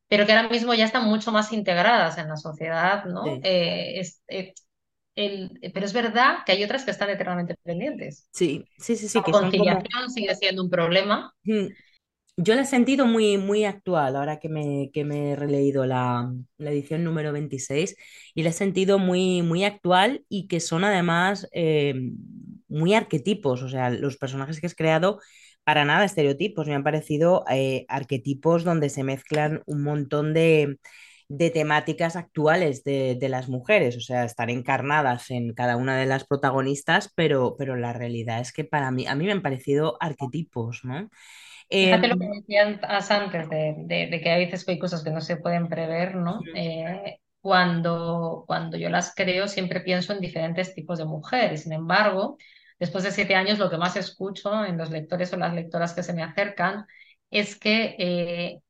[0.07, 3.41] pero que ahora mismo ya están mucho más integradas en la sociedad, ¿no?
[3.43, 4.53] Eh, eh,
[5.73, 8.29] pero es verdad que hay otras que están eternamente pendientes.
[8.31, 9.19] Sí, sí, sí, sí.
[9.27, 11.35] La conciliación sigue siendo un problema.
[12.41, 16.33] Yo la he sentido muy, muy actual ahora que me, que me he releído la,
[16.57, 17.97] la, edición número 26
[18.33, 21.95] y la he sentido muy, muy actual y que son además eh,
[22.69, 25.19] muy arquetipos, o sea, los personajes que has creado
[25.65, 30.79] para nada estereotipos, me han parecido eh, arquetipos donde se mezclan un montón de,
[31.29, 36.07] de temáticas actuales de, de, las mujeres, o sea, están encarnadas en cada una de
[36.07, 39.97] las protagonistas, pero, pero la realidad es que para mí, a mí me han parecido
[40.01, 41.11] arquetipos, ¿no?
[41.71, 45.11] Fíjate lo que em, decías antes de, de, de, que a veces hay cosas que
[45.11, 46.41] no se pueden prever, ¿no?
[46.55, 52.37] Eh, cuando, cuando yo las creo siempre pienso en diferentes tipos de mujeres, sin embargo,
[52.79, 56.03] después de siete años lo que más escucho en los lectores o las lectoras que
[56.03, 56.87] se me acercan
[57.31, 58.61] es que eh,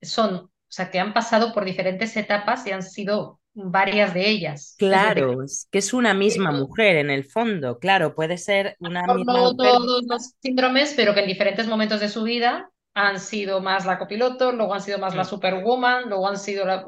[0.00, 4.74] son o sea, que han pasado por diferentes etapas y han sido varias de ellas.
[4.78, 9.32] Claro, es que es una misma mujer en el fondo, claro, puede ser una misma
[9.32, 13.86] no todos los síndromes, pero que en diferentes momentos de su vida han sido más
[13.86, 15.26] la copiloto, luego han sido más la mm.
[15.26, 16.84] superwoman, luego han sido la...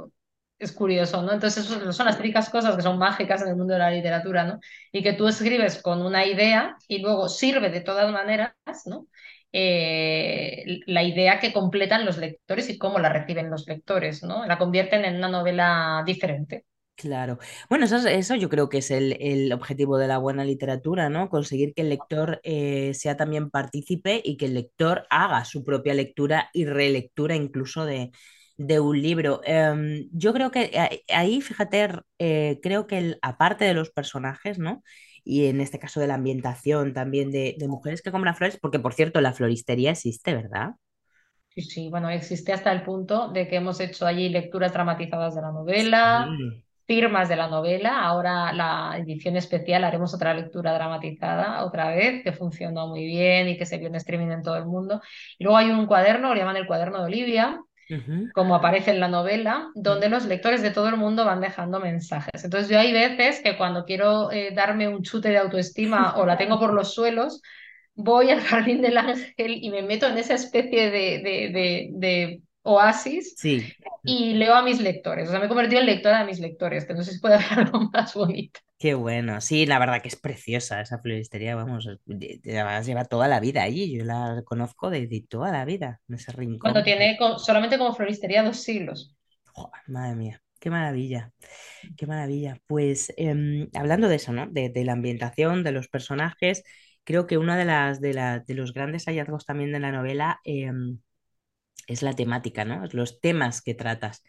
[0.56, 1.32] Es curioso, ¿no?
[1.32, 4.44] Entonces, eso son las típicas cosas que son mágicas en el mundo de la literatura,
[4.44, 4.60] ¿no?
[4.92, 8.54] Y que tú escribes con una idea y luego sirve de todas maneras,
[8.86, 9.08] ¿no?
[9.56, 14.44] Eh, la idea que completan los lectores y cómo la reciben los lectores, ¿no?
[14.46, 16.64] La convierten en una novela diferente.
[16.96, 17.38] Claro.
[17.68, 21.28] Bueno, eso, eso yo creo que es el, el, objetivo de la buena literatura, ¿no?
[21.28, 25.94] Conseguir que el lector eh, sea también partícipe y que el lector haga su propia
[25.94, 28.10] lectura y relectura incluso de,
[28.56, 29.40] de un libro.
[29.44, 31.90] Eh, yo creo que eh, ahí, fíjate,
[32.60, 34.82] creo que el, aparte de los personajes, ¿no?
[35.24, 38.92] Y en este caso de la ambientación también de, mujeres que compran flores, porque por
[38.92, 40.72] cierto la floristería existe, ¿verdad?
[41.48, 45.40] Sí, sí, bueno, existe hasta el punto de que hemos hecho allí lecturas dramatizadas de
[45.40, 46.28] la novela,
[46.86, 52.32] firmas de la novela, ahora la edición especial haremos otra lectura dramatizada otra vez, que
[52.32, 55.00] funcionó muy bien y que se vio en streaming en todo el mundo.
[55.38, 57.60] Y luego hay un cuaderno, lo llaman el cuaderno de Olivia,
[58.32, 62.44] como aparece en la novela, donde los lectores de todo el mundo van dejando mensajes.
[62.44, 66.36] Entonces yo hay veces que cuando quiero eh, darme un chute de autoestima o la
[66.36, 67.42] tengo por los suelos,
[67.94, 73.36] voy al Jardín del Ángel y me meto en esa especie de, de, de, oasis
[74.02, 75.28] y leo a mis lectores.
[75.28, 77.34] O sea, me he convertido en lectora de mis lectores, que no sé si puede
[77.36, 78.60] haber algo más bonito.
[78.78, 83.62] Qué bueno, sí, la verdad que es preciosa esa floristería, vamos, lleva toda la vida
[83.62, 86.58] allí, yo la conozco desde toda la vida, en ese rincón.
[86.58, 89.14] Cuando tiene solamente como floristería dos siglos.
[89.86, 91.32] madre mía, qué maravilla,
[91.96, 92.58] qué maravilla.
[92.66, 94.48] Pues em, hablando de eso, ¿no?
[94.48, 96.62] De, la ambientación, de los personajes,
[97.04, 100.98] creo que uno de, las, de, de los grandes hallazgos también de la novela em,
[101.86, 102.84] es la temática, ¿no?
[102.92, 104.22] Los temas que tratas.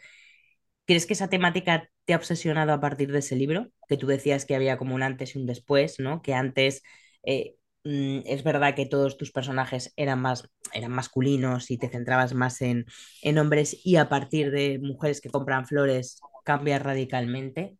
[0.86, 3.72] ¿Crees que esa temática te ha obsesionado a partir de ese libro?
[3.88, 6.22] Que tú decías que había como un antes y un después, ¿no?
[6.22, 6.84] Que antes
[7.24, 12.34] eh, mm, es verdad que todos tus personajes eran más eran masculinos y te centrabas
[12.34, 12.86] más en,
[13.22, 17.78] en hombres y a partir de mujeres que compran flores cambias radicalmente.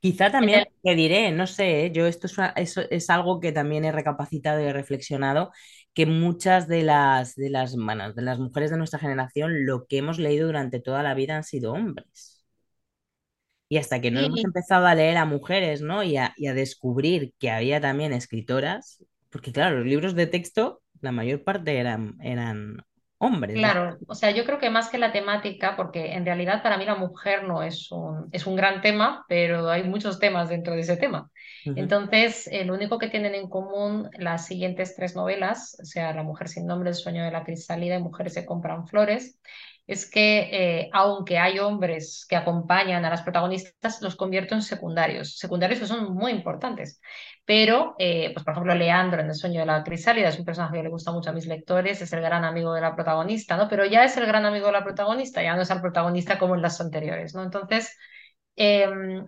[0.00, 1.92] Quizá también te diré, no sé, ¿eh?
[1.92, 5.50] yo esto es, es, algo que también he recapacitado y he reflexionado,
[5.94, 10.18] que muchas de las, de las, de las mujeres de nuestra generación lo que hemos
[10.18, 12.44] leído durante toda la vida han sido hombres.
[13.68, 16.02] Y hasta que no hemos empezado a leer a mujeres, ¿no?
[16.02, 20.80] Y a, y a descubrir que había también escritoras, porque claro, los libros de texto
[21.00, 22.82] la mayor parte eran, eran
[23.18, 23.56] hombres.
[23.56, 26.84] Claro, o sea, yo creo que más que la temática, porque en realidad para mí
[26.84, 30.80] la mujer no es un, es un gran tema, pero hay muchos temas dentro de
[30.80, 31.30] ese tema.
[31.64, 36.22] Entonces, eh, lo único que tienen en común las siguientes tres novelas, o sea, La
[36.22, 39.38] mujer sin nombre, El sueño de la crisálida y Mujeres se compran flores,
[39.86, 45.38] es que eh, aunque hay hombres que acompañan a las protagonistas, los convierto en secundarios,
[45.38, 47.00] secundarios que son muy importantes.
[47.46, 50.76] Pero, eh, pues por ejemplo, Leandro en El sueño de la crisálida es un personaje
[50.76, 53.68] que le gusta mucho a mis lectores, es el gran amigo de la protagonista, ¿no?
[53.68, 56.54] Pero ya es el gran amigo de la protagonista, ya no es el protagonista como
[56.54, 57.42] en las anteriores, ¿no?
[57.42, 57.96] Entonces,
[58.56, 59.26] em,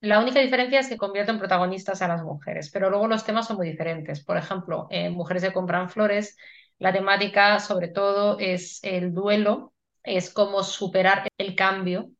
[0.00, 3.46] la única diferencia es que convierto en protagonistas a las mujeres, pero luego los temas
[3.46, 4.24] son muy diferentes.
[4.24, 6.36] Por ejemplo, en Mujeres que compran flores,
[6.78, 9.72] la temática sobre todo es el duelo
[10.06, 12.10] es como superar el cambio,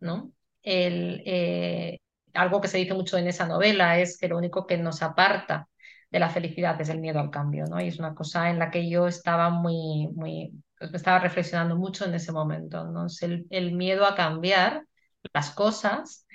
[0.00, 0.32] ¿no?
[0.62, 2.00] El, eh,
[2.34, 5.68] algo que se dice mucho en esa novela es que lo único que nos aparta
[6.10, 7.80] de la felicidad es el miedo al cambio, ¿no?
[7.80, 12.04] Y es una cosa en la que yo estaba muy, muy, pues estaba reflexionando mucho
[12.04, 13.06] en ese momento, ¿no?
[13.22, 14.84] el, el, miedo a cambiar
[15.32, 16.26] las cosas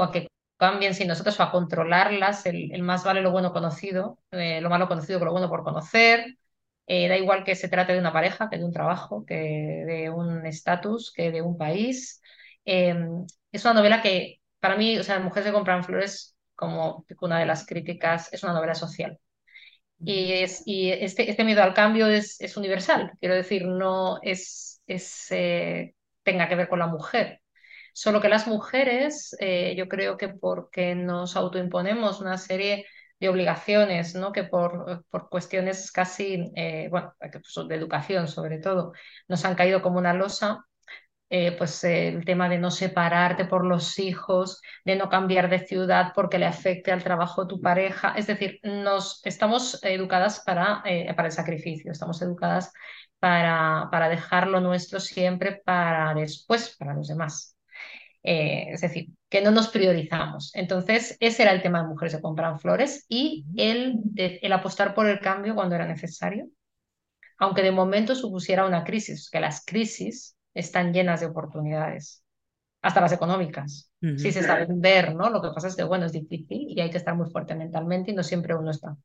[0.00, 3.52] o a que cambien sin nosotros o a controlarlas, el, el más vale lo bueno
[3.52, 6.36] conocido, eh, lo malo conocido que lo bueno por conocer,
[6.86, 10.10] eh, da igual que se trate de una pareja, que de un trabajo, que de
[10.10, 12.20] un estatus, que de un país.
[12.64, 17.38] Em, es una novela que, para mí, o sea, Mujeres que compran flores, como una
[17.38, 19.18] de las críticas, es una novela social.
[20.04, 24.82] Y, es, y este, este miedo al cambio es, es universal, quiero decir, no es,
[24.86, 27.39] es eh, tenga que ver con la mujer.
[27.92, 32.86] Solo que las mujeres, eh, yo creo que porque nos autoimponemos una serie
[33.18, 34.32] de obligaciones, ¿no?
[34.32, 38.92] que por, por cuestiones casi, eh, bueno, pues, de educación sobre todo,
[39.28, 40.64] nos han caído como una losa,
[41.28, 46.12] eh, pues el tema de no separarte por los hijos, de no cambiar de ciudad
[46.14, 48.14] porque le afecte al trabajo de tu pareja.
[48.16, 50.82] Es decir, nos, estamos educadas para,
[51.16, 52.72] para el sacrificio, estamos educadas
[53.20, 57.54] para, para dejar lo nuestro siempre para después, para los demás.
[58.22, 60.50] Eh, es decir, que no nos priorizamos.
[60.54, 65.06] Entonces, ese era el tema de Mujeres que compran flores y el, el apostar por
[65.06, 66.46] el cambio cuando era necesario,
[67.38, 72.24] aunque de momento supusiera una crisis, que las crisis están llenas de oportunidades,
[72.82, 73.90] hasta las económicas.
[74.00, 75.28] Si se sabe ver, ¿no?
[75.28, 78.10] Lo que pasa es que, bueno, es difícil y hay que estar muy fuerte mentalmente
[78.10, 78.96] y no siempre uno está.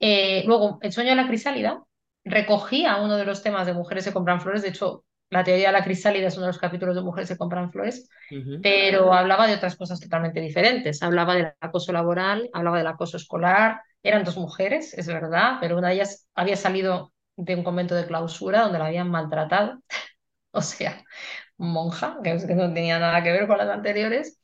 [0.00, 1.82] Eh, luego, El sueño de la crisálida
[2.24, 5.72] recogía uno de los temas de Mujeres que compran flores, de hecho, la teoría de
[5.72, 8.08] la crisálida es uno de los capítulos de Mujeres que compran flores,
[8.62, 11.02] pero hablaba de otras cosas totalmente diferentes.
[11.02, 13.80] Hablaba del acoso laboral, hablaba del acoso escolar.
[14.02, 18.06] Eran dos mujeres, es verdad, pero una de ellas había salido de un convento de
[18.06, 19.80] clausura donde la habían maltratado,
[20.52, 21.02] o sea,
[21.56, 24.40] monja, que no tenía nada que ver con las anteriores.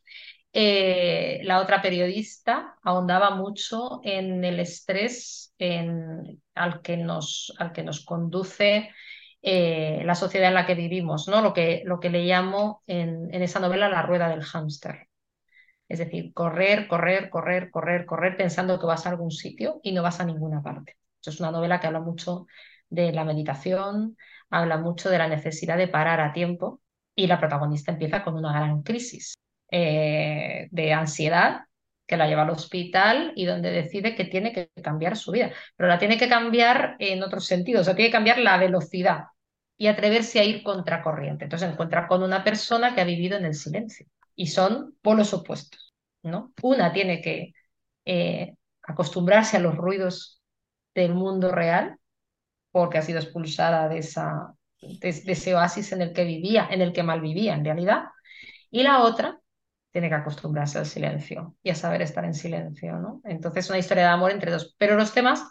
[0.55, 7.83] Eh, la otra periodista ahondaba mucho en el estrés en, al, que nos, al que
[7.83, 8.91] nos conduce
[9.43, 11.43] eh, la sociedad en la que vivimos, ¿no?
[11.43, 15.09] Lo que, lo que le llamo en, esa novela la rueda del hámster.
[15.89, 20.03] Es decir, correr, correr, correr, correr, correr pensando que vas a algún sitio y no
[20.03, 20.97] vas a ninguna parte.
[21.25, 22.47] es una novela que habla mucho
[22.89, 24.17] de la meditación,
[24.51, 26.81] habla mucho de la necesidad de parar a tiempo
[27.15, 29.35] y la protagonista empieza con una gran crisis
[29.71, 31.63] eh, de ansiedad
[32.07, 35.89] que la lleva al hospital y donde decide que tiene que cambiar su vida, pero
[35.89, 39.25] la tiene que cambiar en otros sentidos, o tiene que cambiar la velocidad
[39.77, 41.45] y atreverse a ir contracorriente.
[41.45, 45.95] Entonces encuentra con una persona que ha vivido en el silencio y son polos opuestos,
[46.23, 46.53] ¿no?
[46.63, 47.53] Una tiene que
[48.05, 50.41] eh, acostumbrarse a los ruidos
[50.95, 51.97] del mundo real
[52.71, 56.93] porque ha sido expulsada de, esa, de ese oasis en el que vivía, en el
[56.93, 58.05] que mal vivía en realidad,
[58.71, 59.39] y la otra
[59.93, 63.21] tiene que acostumbrarse al silencio y a saber estar en silencio, ¿no?
[63.25, 64.75] Entonces, una historia de amor entre dos.
[64.79, 65.45] Pero los temas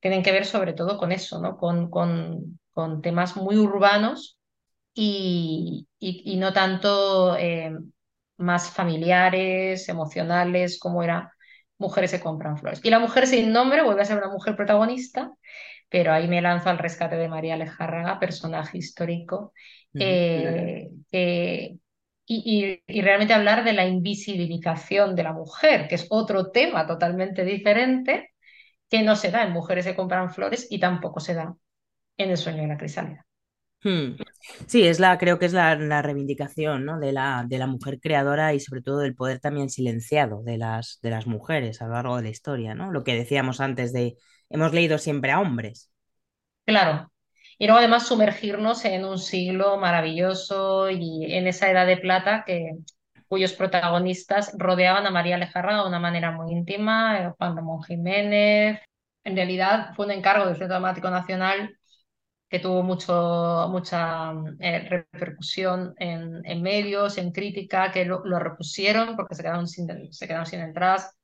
[0.00, 1.56] tienen que ver sobre todo con eso, ¿no?
[1.56, 4.38] Con, con, con temas muy urbanos
[4.94, 7.72] y, y, no tanto eh,
[8.36, 11.32] más familiares, emocionales, como era
[11.78, 12.80] Mujeres se compran flores.
[12.82, 15.30] Y la mujer sin nombre vuelve a ser una mujer protagonista,
[15.88, 19.52] pero ahí me lanzo al rescate de María Alejárraga, personaje histórico,
[19.94, 20.90] eh,
[22.28, 26.86] y, y, y, realmente hablar de la invisibilización de la mujer, que es otro tema
[26.86, 28.34] totalmente diferente,
[28.90, 31.56] que no se da en Mujeres que compran flores y tampoco se da
[32.18, 33.24] en el sueño de la crisálida.
[33.82, 34.16] Hmm.
[34.66, 36.98] Sí, es la, creo que es la, reivindicación ¿no?
[36.98, 40.98] de, la, de la mujer creadora y sobre todo del poder también silenciado de las,
[41.00, 42.90] de las mujeres a lo largo de la historia, ¿no?
[42.90, 44.16] Lo que decíamos antes de
[44.50, 45.90] hemos leído siempre a hombres.
[46.66, 47.10] Claro.
[47.58, 52.76] Y luego además sumergirnos en un siglo maravilloso y en esa edad de plata que,
[53.28, 58.80] cuyos protagonistas rodeaban a María Lejarra de una manera muy íntima, Juan Ramón Jiménez,
[59.24, 61.76] en realidad fue un encargo del Centro Dramático Nacional
[62.48, 69.34] que tuvo mucho, mucha eh, repercusión en, medios, en crítica, que lo, lo, repusieron porque
[69.34, 71.17] se quedaron sin, se quedaron sin entradas.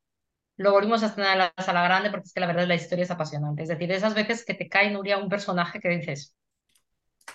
[0.57, 3.05] Lo volvimos a estrenar en la sala grande porque es que la verdad la historia
[3.05, 3.63] es apasionante.
[3.63, 6.35] Es decir, esas veces que te cae, Nuria, un personaje que dices,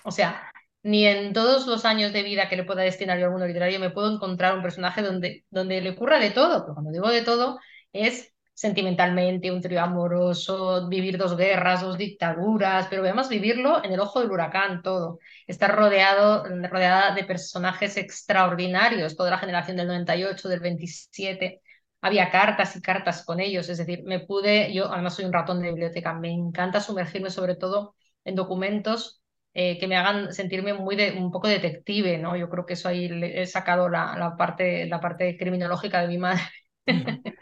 [0.04, 0.52] o sea,
[0.84, 3.80] ni en todos los años de vida que le pueda destinar yo a alguno literario
[3.80, 6.64] me puedo encontrar un personaje donde, donde le ocurra de todo.
[6.64, 7.60] Pero cuando digo de todo,
[7.94, 14.00] es sentimentalmente, un trío amoroso, vivir dos guerras, dos dictaduras, pero además vivirlo en el
[14.02, 15.20] ojo del huracán todo.
[15.48, 21.62] Estar rodeado, rodeada de personajes extraordinarios, toda la generación del 98, del 27.
[22.02, 25.62] Había cartas y cartas con ellos, es decir, me pude, yo además soy un ratón
[25.62, 29.22] de biblioteca, me encanta sumergirme sobre todo en documentos
[29.54, 32.38] eh, que me hagan sentirme muy de, un poco detective, ¿no?
[32.38, 36.18] Yo creo que eso ahí he sacado la, la parte, la parte criminológica de mi
[36.18, 36.42] madre.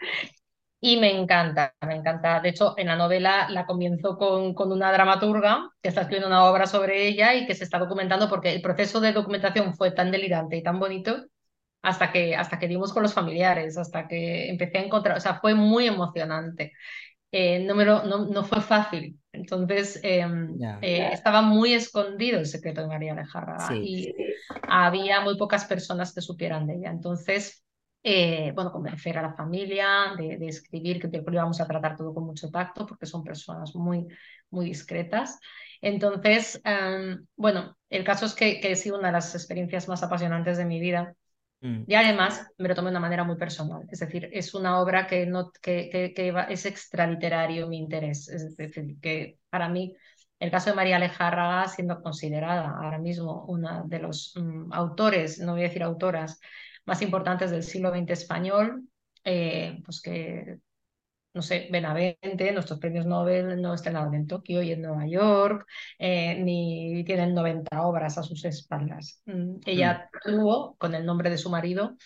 [0.80, 2.40] Y me encanta, me encanta.
[2.40, 6.44] De hecho, en la novela la comienzo con, con una dramaturga que está escribiendo una
[6.46, 10.10] obra sobre ella y que se está documentando porque el proceso de documentación fue tan
[10.12, 11.16] delirante y tan bonito
[11.82, 15.40] hasta que, hasta que dimos con los familiares, hasta que empecé a encontrar, o sea,
[15.40, 16.72] fue muy emocionante.
[17.30, 19.18] Eh, no, me lo, no, no, fue fácil.
[19.32, 20.26] Entonces, eh,
[20.80, 24.14] eh, estaba muy escondido el secreto de María Alejarra y
[24.62, 26.90] había muy pocas personas que supieran de ella.
[26.90, 27.62] Entonces,
[28.02, 32.24] eh, bueno, convencer a la familia de, escribir, que lo íbamos a tratar todo con
[32.24, 34.06] mucho tacto, porque son personas muy,
[34.50, 35.38] muy discretas.
[35.80, 40.02] Entonces, em, bueno, el caso es que, que ha sido una de las experiencias más
[40.02, 41.14] apasionantes de mi vida.
[41.60, 41.84] Mm.
[41.86, 45.06] Y además me lo tomé de una manera muy personal, es decir, es una obra
[45.06, 49.94] que, no, que, que, que es extraliterario mi interés, es decir, que para mí
[50.38, 55.52] el caso de María Alejárraga, siendo considerada ahora mismo una de los mm, autores, no
[55.52, 56.40] voy a decir autoras,
[56.84, 58.88] más importantes del siglo XX español,
[59.24, 60.58] eh, pues que,
[61.38, 66.34] no sé, Benavente, nuestros premios Nobel no estrenaron en Tokio y en Nueva York, eh,
[66.42, 69.22] ni tienen 90 obras a sus espaldas.
[69.24, 70.30] Mm, ella mm.
[70.30, 71.96] tuvo, con el nombre de su marido,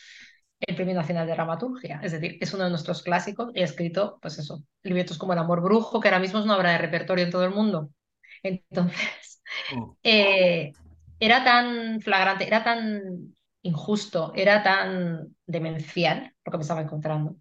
[0.61, 1.99] el Premio Nacional de Dramaturgia.
[2.03, 5.39] Es decir, es uno de nuestros clásicos y ha escrito, pues eso, libretos como El
[5.39, 7.89] Amor Brujo, que ahora mismo es una obra de repertorio en todo el mundo.
[8.43, 9.41] Entonces,
[9.75, 9.97] oh.
[10.03, 10.73] eh,
[11.19, 17.37] era tan flagrante, era tan injusto, era tan demencial lo que me estaba encontrando.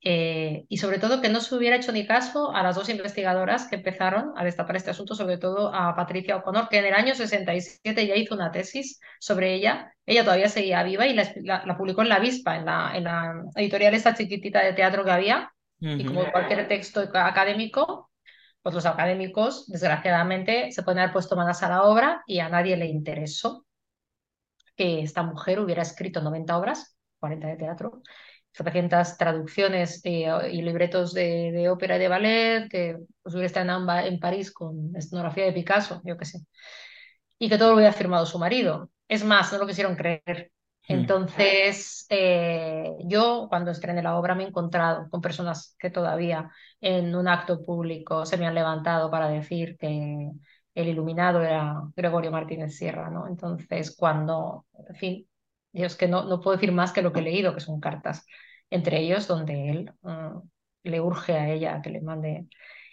[0.00, 3.66] Eh, y sobre todo que no se hubiera hecho ni caso a las dos investigadoras
[3.66, 7.14] que empezaron a destapar este asunto, sobre todo a Patricia O'Connor, que en el año
[7.14, 9.92] 67 ya hizo una tesis sobre ella.
[10.06, 13.94] Ella todavía seguía viva y la, publicó en La Avispa, en la, en la, editorial
[13.94, 15.52] esta chiquitita de teatro que había.
[15.80, 18.10] Y como cualquier texto académico,
[18.62, 22.76] pues los académicos, desgraciadamente, se pueden haber puesto manos a la obra y a nadie
[22.76, 23.64] le interesó
[24.76, 28.02] que esta mujer hubiera escrito 90 obras, 40 de teatro,
[28.52, 33.90] 700 traducciones eh, y libretos de, de, ópera y de ballet, que pues, hubiera estado
[33.90, 36.40] en, en París con escenografía de Picasso, yo qué sé,
[37.38, 38.90] y que todo lo hubiera firmado su marido.
[39.06, 40.50] Es más, no lo quisieron creer.
[40.88, 40.94] Hmm.
[40.94, 47.14] Entonces, eh, yo cuando estrené la obra me he encontrado con personas que todavía en
[47.14, 50.30] un acto público se me han levantado para decir que
[50.74, 53.26] el iluminado era Gregorio Martínez Sierra, ¿no?
[53.26, 55.28] Entonces, cuando, en fin,
[55.72, 57.80] yo es que no, no puedo decir más que lo que he leído, que son
[57.80, 58.26] cartas,
[58.70, 60.38] entre ellos donde él mm,
[60.84, 62.46] le urge a ella que le mande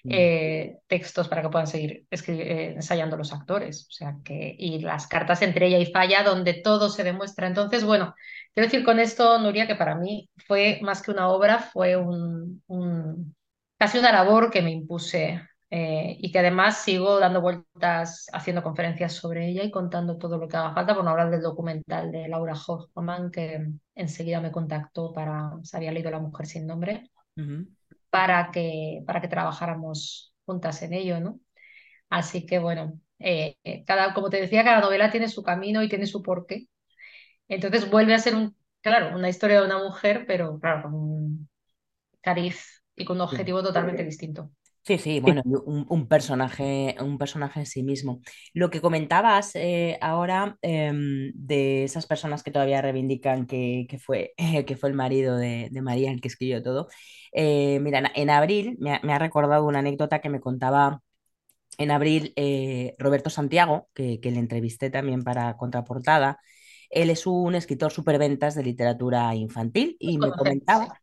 [0.03, 0.09] mm.
[0.11, 3.87] eh, textos para que puedan seguir eh, ensayando los actores.
[3.89, 7.47] O sea que, y las cartas entre ella y Falla, donde todo se demuestra.
[7.47, 8.15] Entonces, bueno,
[8.53, 12.63] quiero decir con esto, Nuria, que para mí fue más que una obra, fue un,
[12.67, 13.35] un
[13.77, 15.41] casi una labor que me impuse
[15.77, 20.47] eh, y que además sigo dando vueltas, haciendo conferencias sobre ella y contando todo lo
[20.47, 25.11] que haga falta, por no hablar del documental de Laura Hoffman, que enseguida me contactó
[25.11, 27.11] para, se había leído La mujer sin nombre,
[28.09, 31.41] para, que, para que trabajáramos juntas en ello, ¿no?
[32.09, 36.07] Así que bueno, eh, cada, como te decía, cada novela tiene su camino y tiene
[36.07, 36.69] su porqué.
[37.49, 41.49] Entonces vuelve a ser un, claro, una historia de una mujer, pero claro, con un
[42.21, 44.51] cariz y con un objetivo totalmente distinto.
[44.85, 48.21] Sí, sí, bueno, un, personaje, un personaje en sí mismo.
[48.53, 54.35] Lo que comentabas eh, ahora em, de esas personas que todavía reivindican que, fue,
[54.67, 56.87] que fue el marido de, María el que escribió todo.
[57.31, 61.01] Eh, mira, en abril me ha, recordado una anécdota que me contaba
[61.79, 66.39] en abril eh, Roberto Santiago, que, le entrevisté también para Contraportada.
[66.91, 71.01] Él es un escritor superventas de literatura infantil y me comentaba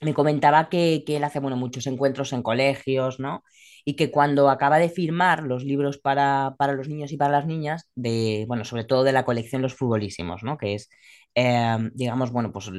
[0.00, 3.42] me comentaba que, él hace bueno, muchos encuentros en colegios, ¿no?
[3.84, 7.46] Y que cuando acaba de firmar los libros para, para, los niños y para las
[7.46, 10.58] niñas, de, bueno, sobre todo de la colección Los Futbolísimos, ¿no?
[10.58, 10.90] Que es,
[11.34, 12.70] em, digamos, bueno, pues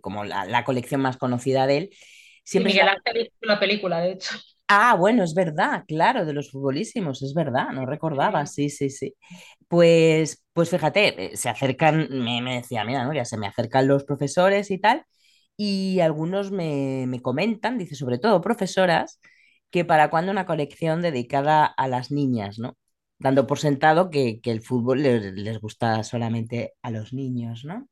[0.00, 1.90] como la, colección más conocida de él.
[2.44, 4.36] Siempre Miguel Ángel hizo la película, de hecho.
[4.68, 8.68] Ah, bueno, es verdad, claro, de los futbolísimos, es verdad, no recordaba, Sí.
[8.68, 9.14] sí, sí, sí.
[9.68, 14.04] Pues, pues fíjate, eh, se acercan, me, me decía, mira, Nuria, se me acercan los
[14.04, 15.04] profesores y tal,
[15.56, 19.20] y algunos me, me comentan, dice, sobre todo profesoras,
[19.70, 22.76] que para cuándo una colección dedicada a las niñas, ¿no?
[23.18, 27.88] Dando por sentado que, que el fútbol les, les gusta solamente a los niños, ¿no?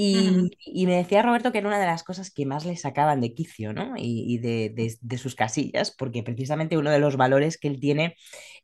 [0.00, 3.20] Y, y me decía Roberto que era una de las cosas que más le sacaban
[3.20, 3.94] de quicio, ¿no?
[3.96, 7.80] Y, y de, de- de sus casillas, porque precisamente uno de los valores que él
[7.80, 8.14] tiene,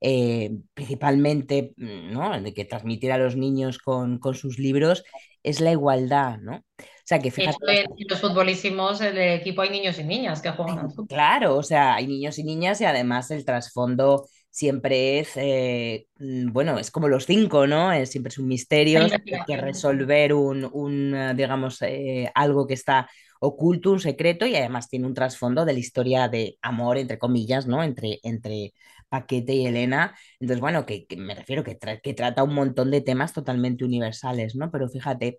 [0.01, 2.41] eh, principalmente, mm, ¿no?
[2.41, 5.05] De que transmitir a los niños con, con sus libros,
[5.43, 6.57] es la igualdad, ¿no?
[6.59, 6.65] O
[7.05, 10.91] sea, que fíjate, en los futbolísimos del equipo hay niños y niñas que juegan al
[10.95, 11.09] fútbol.
[11.09, 16.53] Claro, o sea, hay niños y niñas y además el trasfondo siempre es, eh, mm,
[16.53, 17.93] bueno, es como los cinco, ¿no?
[17.93, 22.75] Es, siempre es un misterio, hay que resolver un, un, eh, digamos, eh, algo que
[22.75, 23.09] está
[23.41, 27.67] oculto, un secreto y además tiene un trasfondo de la historia de amor, entre comillas,
[27.67, 27.83] ¿no?
[27.83, 28.73] Entre, entre
[29.09, 30.17] Paquete y Elena.
[30.41, 33.85] Entonces, bueno, que, que me refiero que, tra- que trata un montón de temas totalmente
[33.85, 34.71] universales, ¿no?
[34.71, 35.37] Pero fíjate.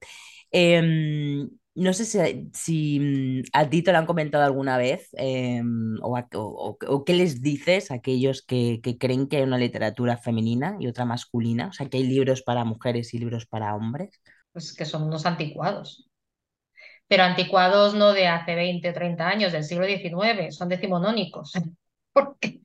[0.52, 2.06] Em, no sé
[2.54, 7.42] si, mm, a ti te lo han comentado alguna vez em, o- o qué les
[7.42, 11.74] dices a aquellos que, que creen que hay una literatura femenina y otra masculina, o
[11.74, 14.22] sea, que hay libros para mujeres y libros para hombres.
[14.54, 16.10] Pues que son unos anticuados.
[17.08, 21.54] Pero anticuados no de hace 20 o 30 años, del siglo XIX, son decimonónicos.
[22.14, 22.62] Porque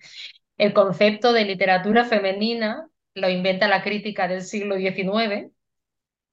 [0.58, 5.52] el concepto de literatura femenina lo inventa la crítica del siglo XIX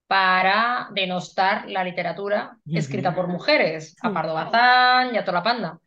[0.08, 5.80] para denostar la literatura escrita por mujeres, a Pardo Bazán y a toda la panda.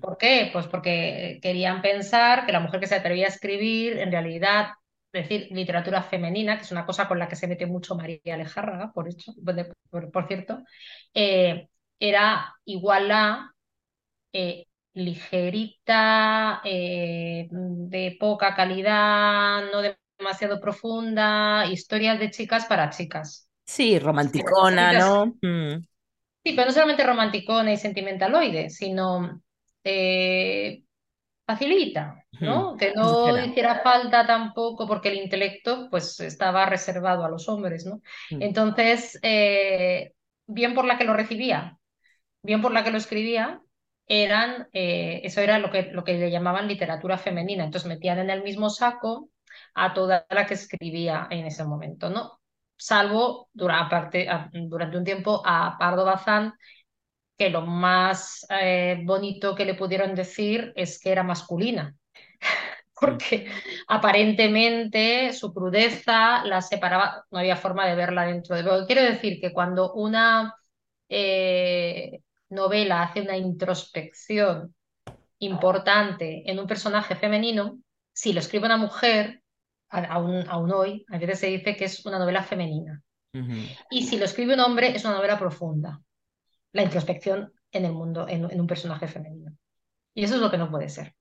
[0.00, 0.50] ¿Por qué?
[0.52, 4.68] Pues porque querían pensar que la mujer que se atrevía a escribir, en realidad,
[5.12, 8.92] decir literatura femenina, que es una cosa con la que se mete mucho María Alejárraga,
[8.92, 9.32] por, hecho,
[9.90, 10.60] por, por cierto,
[11.14, 11.68] eh,
[11.98, 13.52] era igual a
[14.32, 19.82] eh, ligerita, eh, de poca calidad, no
[20.18, 23.47] demasiado profunda, historias de chicas para chicas.
[23.74, 25.36] Sí, romanticona, ¿no?
[25.42, 25.84] Mm,
[26.44, 29.42] Sí, pero no solamente romanticona y sentimentaloide, sino
[29.84, 30.82] eh,
[31.46, 32.76] facilita, mm, ¿no?
[32.76, 38.02] Que no hiciera falta tampoco, porque el intelecto pues estaba reservado a los hombres, ¿no?
[38.30, 40.12] Mm, Entonces, eh,
[40.46, 41.78] bien por la que lo recibía,
[42.42, 43.62] bien por la que lo escribía,
[44.06, 47.64] eran, eh, eso era lo que, lo que le llamaban literatura femenina.
[47.64, 49.30] Entonces metían en el mismo saco
[49.74, 52.37] a toda la que escribía en ese momento, ¿no?
[52.78, 56.54] Salvo durante, durante un tiempo a Pardo Bazán,
[57.36, 61.94] que lo más eh, bonito que le pudieron decir es que era masculina.
[63.00, 63.46] Porque
[63.86, 68.64] aparentemente su crudeza la separaba, no había forma de verla dentro de...
[68.64, 70.54] Pero quiero decir que cuando una
[71.08, 74.74] eh, novela hace una introspección
[75.38, 77.78] importante en un personaje femenino,
[78.12, 79.42] si lo escribe una mujer,
[79.90, 83.02] aún, aún hoy, a veces se dice que es una novela femenina.
[83.90, 86.00] Y si lo escribe un hombre, es una novela profunda,
[86.72, 89.52] la introspección en el mundo, en, en un personaje femenino.
[90.14, 91.14] Y eso es lo que no puede ser.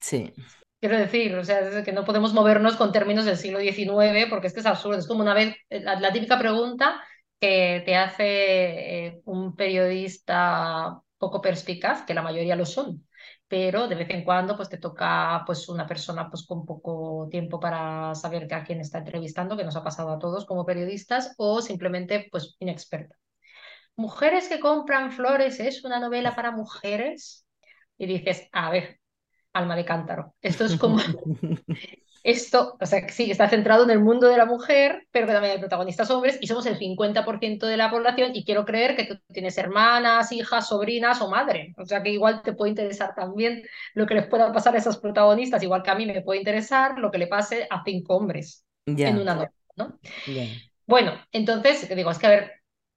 [0.00, 0.32] Sí.
[0.80, 4.48] Quiero decir, o sea, es que no podemos movernos con términos del siglo XIX porque
[4.48, 4.98] es que es absurdo.
[4.98, 7.00] Es como una vez, la, la típica pregunta
[7.40, 13.06] que te hace eh, un periodista poco perspicaz, que la mayoría lo son,
[13.52, 17.60] pero de vez en cuando pues te toca pues una persona pues con poco tiempo
[17.60, 21.60] para saber a quién está entrevistando, que nos ha pasado a todos como periodistas, o
[21.60, 23.14] simplemente pues inexperta.
[23.94, 27.46] Mujeres que compran flores es una novela para mujeres
[27.98, 28.98] y dices, a ver,
[29.52, 30.34] alma de cántaro.
[30.40, 30.96] Esto es como
[32.22, 35.32] esto, o sea, que sí, está centrado en el mundo de la mujer, pero que
[35.32, 39.04] también hay protagonistas hombres y somos el 50% de la población y quiero creer que
[39.06, 41.74] tú tienes hermanas, hijas, sobrinas o madre.
[41.78, 43.62] O sea, que igual te puede interesar también
[43.94, 46.98] lo que les pueda pasar a esos protagonistas, igual que a mí me puede interesar
[46.98, 48.64] lo que le pase a cinco hombres
[49.02, 49.98] en una novela, ¿no?
[50.86, 52.52] Bueno, entonces, digo, es que a ver,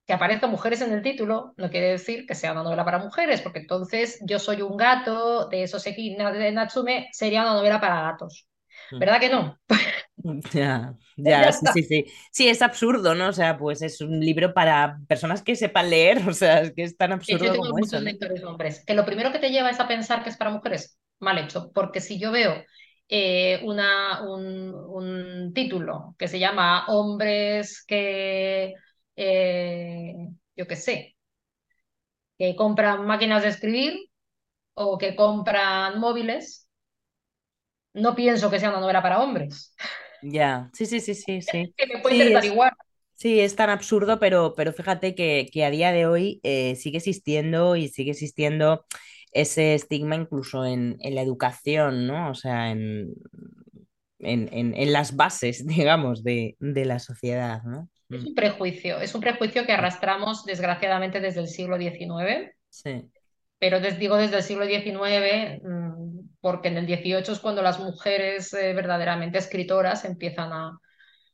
[0.06, 3.42] que aparezcan mujeres en el título no quiere decir que sea una novela para mujeres,
[3.42, 8.48] porque entonces yo soy un gato de Soseki de Natsume, sería una novela para gatos.
[8.92, 9.00] Mm.
[9.00, 9.60] ¿Verdad que no?
[10.54, 12.06] Ya, Ya ya, sí, sí, sí.
[12.32, 13.28] Sí, es absurdo, ¿no?
[13.30, 16.84] O sea, pues es un libro para personas que sepan leer, o sea, es que
[16.84, 18.12] es tan hecho, yo absurdo tengo como eso, muchos ¿no?
[18.12, 21.00] lectores hombres, que lo primero que te lleva es a pensar que es para mujeres.
[21.20, 22.64] Mal hecho, porque si yo veo
[23.08, 28.74] eh, una, un, un título que se llama Hombres que,
[29.16, 30.14] eh,
[30.56, 31.16] yo qué sé,
[32.38, 33.94] que compran máquinas de escribir
[34.76, 36.65] o que compran móviles,
[37.96, 39.76] no pienso que sea una novela para hombres,
[40.22, 41.76] Ya, sí, sí, sí, sí, sí.
[41.78, 42.72] que me puede Sí, es, igual.
[43.16, 46.98] sí, es tan absurdo, pero, pero fíjate que, que a día de hoy eh, sigue
[46.98, 48.86] existiendo y sigue existiendo
[49.32, 52.32] ese estigma incluso en, en la educación, ¿no?
[52.32, 53.14] O sea, en,
[54.20, 57.90] en, en, en las bases, digamos, de, de la sociedad, ¿no?
[58.12, 63.12] Es Mm, un prejuicio, es un prejuicio que arrastramos desgraciadamente desde el siglo XIX, Sí.
[63.60, 65.62] pero les digo desde el siglo XIX
[66.46, 70.80] porque en el XVIII es cuando las mujeres eh, verdaderamente escritoras empiezan a,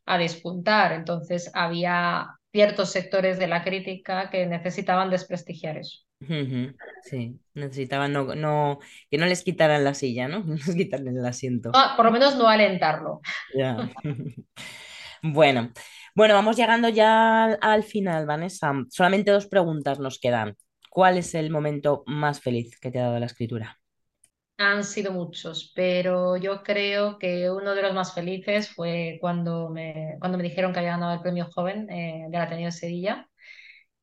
[0.06, 0.94] a despuntar.
[0.94, 5.98] Entonces había ciertos sectores de la crítica que necesitaban desprestigiar eso.
[7.04, 8.80] Sí, necesitaban no, no,
[9.10, 10.44] que no les quitaran la silla, ¿no?
[10.46, 11.72] No les quitaran el asiento.
[11.74, 13.20] Ah, por lo menos no alentarlo.
[13.54, 13.90] Ya.
[15.24, 15.72] Bueno,
[16.16, 18.74] bueno, vamos llegando ya al, al final, Vanessa.
[18.90, 20.56] Solamente dos preguntas nos quedan.
[20.90, 23.81] ¿Cuál es el momento más feliz que te ha dado la escritura?
[24.64, 30.18] Han sido muchos, pero yo creo que uno de los más felices fue cuando me,
[30.20, 33.28] cuando me dijeron que había ganado el premio joven eh, del Ateneo de Sevilla,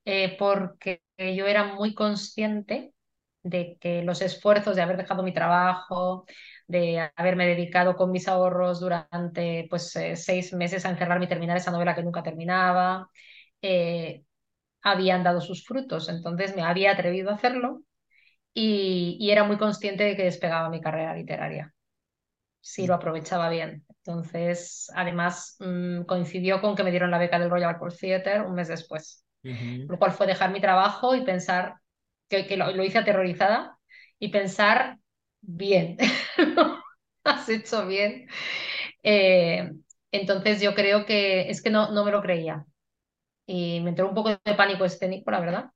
[0.05, 2.95] eh, porque yo era muy consciente
[3.43, 6.27] de que los esfuerzos de haber dejado mi trabajo,
[6.69, 11.57] de haberme dedicado con mis ahorros durante pues, eh, seis meses a encerrarme y terminar
[11.59, 13.11] esa novela que nunca terminaba,
[13.63, 14.25] eh,
[14.83, 16.09] habían dado sus frutos.
[16.11, 17.83] Entonces me había atrevido a hacerlo
[18.61, 21.73] y, y era muy consciente de que despegaba mi carrera literaria
[22.61, 23.87] si lo aprovechaba bien.
[23.89, 28.55] Entonces, además, mmm, coincidió con que me dieron la beca del Royal Court Theatre un
[28.55, 31.77] mes después, lo cual fue dejar mi trabajo y pensar
[32.29, 33.79] que, que lo, lo, hice aterrorizada
[34.19, 34.99] y pensar
[35.41, 35.97] bien,
[37.25, 38.27] has hecho bien.
[39.05, 39.71] Eh,
[40.11, 42.67] entonces, yo creo que es que no, no me lo creía
[43.47, 45.71] y me entró un poco de pánico escénico, la verdad.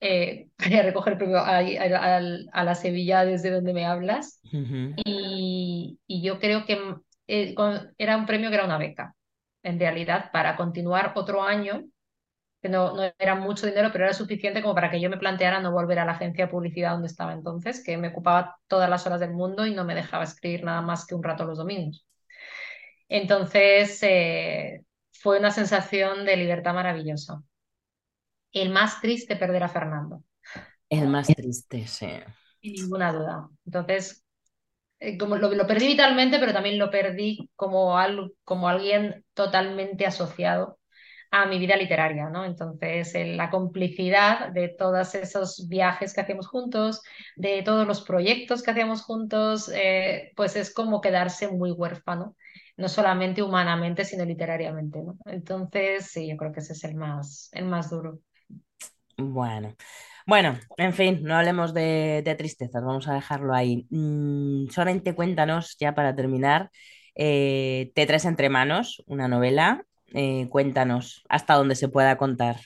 [0.00, 2.16] Eh, quería recoger premio a, a,
[2.52, 6.78] a, la Sevilla desde donde me hablas y, y yo creo que
[7.26, 9.14] eh, con, era un premio que era una beca,
[9.62, 11.84] en realidad, para continuar otro año,
[12.62, 15.60] que no, no era mucho dinero, pero era suficiente como para que yo me planteara
[15.60, 19.06] no volver a la agencia de publicidad donde estaba entonces, que me ocupaba todas las
[19.06, 22.06] horas del mundo y no me dejaba escribir nada más que un rato los domingos.
[23.08, 27.42] Entonces, eh, fue una sensación de libertad maravillosa.
[28.60, 30.22] El más triste perder a Fernando.
[30.88, 32.08] El más triste, sí.
[32.60, 33.48] Sin ninguna duda.
[33.66, 34.24] Entonces,
[35.00, 40.06] eh, como lo, lo, perdí vitalmente, pero también lo perdí como, al, como alguien totalmente
[40.06, 40.78] asociado
[41.30, 42.44] a mi vida literaria, ¿no?
[42.44, 47.02] Entonces, la complicidad de todos esos viajes que hacíamos juntos,
[47.36, 52.34] de todos los proyectos que hacíamos juntos, eh, pues es como quedarse muy huérfano,
[52.76, 55.18] no solamente humanamente, sino literariamente, ¿no?
[55.26, 58.20] Entonces, sí, yo creo que ese es el más, el más duro.
[59.16, 59.74] Bueno,
[60.26, 63.86] bueno, en fin, no hablemos de, de tristezas, vamos a dejarlo ahí.
[63.90, 66.70] Mm, solamente cuéntanos, ya para terminar,
[67.16, 69.84] eh, Te traes entre manos, una novela.
[70.14, 72.56] Eh, cuéntanos hasta dónde se pueda contar.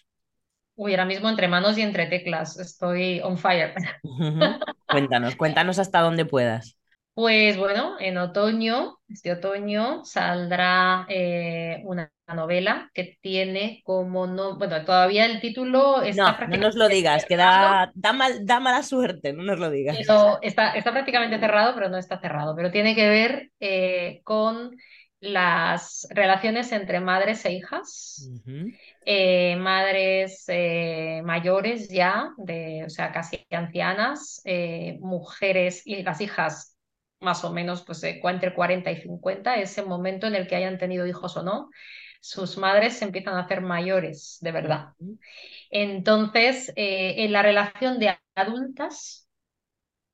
[0.74, 3.74] Uy, ahora mismo entre manos y entre teclas, estoy on fire.
[4.88, 6.76] Cuéntanos, cuéntanos hasta dónde puedas.
[7.14, 14.82] Pues bueno, en otoño, este otoño, saldrá eh, una novela que tiene como no, bueno,
[14.86, 18.60] todavía el título está No, no nos lo digas, que cerrado, da, da, mal- da
[18.60, 19.98] mala suerte, no nos lo digas.
[20.06, 24.76] pero está, está prácticamente cerrado, pero no está cerrado, pero tiene que ver eh, con
[25.20, 28.32] las relaciones entre madres e hijas,
[29.04, 36.71] eh, madres eh, mayores ya, de, o sea, casi ancianas, eh, mujeres y las hijas
[37.22, 41.06] más o menos pues, entre 40 y 50, ese momento en el que hayan tenido
[41.06, 41.70] hijos o no,
[42.20, 44.94] sus madres se empiezan a hacer mayores, de verdad.
[45.70, 49.28] Entonces, eh, en la relación de adultas,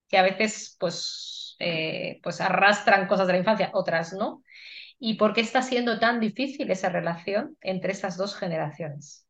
[0.09, 4.43] que a veces pues, eh, pues arrastran cosas de la infancia, otras no,
[4.99, 9.27] y por qué está siendo tan difícil esa relación entre esas dos generaciones,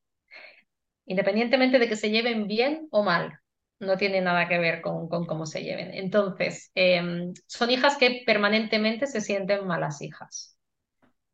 [1.06, 3.40] independientemente de que se lleven bien o mal.
[3.80, 5.92] No tiene nada que ver con, con cómo se lleven.
[5.94, 10.56] Entonces, eh, son hijas que permanentemente se sienten malas hijas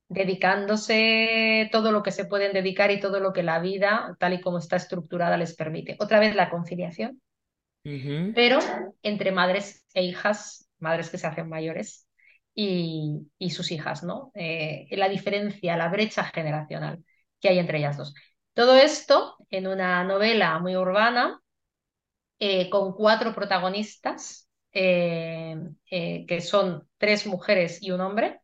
[0.08, 4.40] dedicándose todo lo que se pueden dedicar y todo lo que la vida, tal y
[4.40, 5.96] como está estructurada, les permite.
[6.00, 7.20] Otra vez la conciliación,
[8.32, 8.58] pero
[9.02, 12.08] entre madres e hijas, madres que se hacen mayores
[12.54, 14.32] y, y sus hijas, ¿no?
[14.34, 17.04] Eh, la diferencia, la brecha generacional
[17.40, 18.14] que hay entre ellas dos.
[18.54, 21.40] Todo esto en una novela muy urbana,
[22.38, 25.56] eh, con cuatro protagonistas, eh,
[25.90, 28.40] eh, que son tres mujeres y un hombre,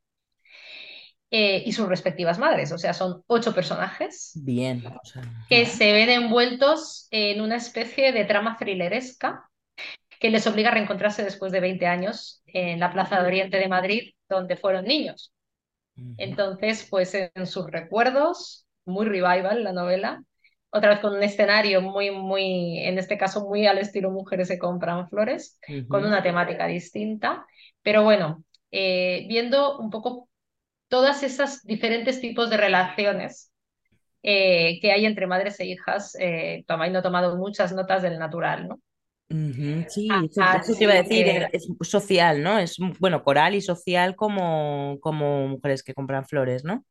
[1.33, 2.73] y sus respectivas madres.
[2.73, 4.85] O sea, son ocho personajes Bien.
[4.85, 9.49] o sea, que se ven envueltos en una especie de trama thrilleresca
[10.19, 13.69] que les obliga a reencontrarse después de 20 años en la Plaza de Oriente de
[13.69, 15.33] Madrid, donde fueron niños.
[16.19, 20.23] Entonces, pues en sus recuerdos, muy revival la novela,
[20.71, 24.59] otra vez con un escenario muy, muy, en este caso muy al estilo mujeres se
[24.59, 27.45] compran flores, con una temática distinta.
[27.83, 30.29] Pero bueno, eh, viendo un poco
[30.89, 33.53] todas esas diferentes tipos de relaciones
[34.23, 38.81] eh, que hay entre madres e hijas, eh, no tomado muchas notas del natural, ¿no?
[39.89, 42.59] Sí, eso, te iba a decir, es social, ¿no?
[42.59, 46.85] Es, bueno, coral y social como, como mujeres que compran flores, ¿no?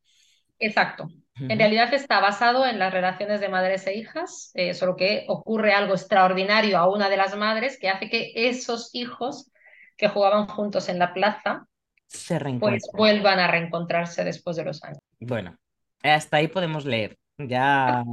[0.57, 1.09] Exacto.
[1.39, 5.73] En realidad está basado en las relaciones de madres e hijas, eh, solo que ocurre
[5.73, 9.51] algo extraordinario a una de las madres que hace que esos hijos
[9.95, 11.65] que jugaban juntos en la plaza
[12.07, 14.99] se pues vuelvan a reencontrarse después de los años.
[15.19, 15.57] Bueno,
[16.01, 17.17] hasta ahí podemos leer.
[17.37, 18.03] Ya,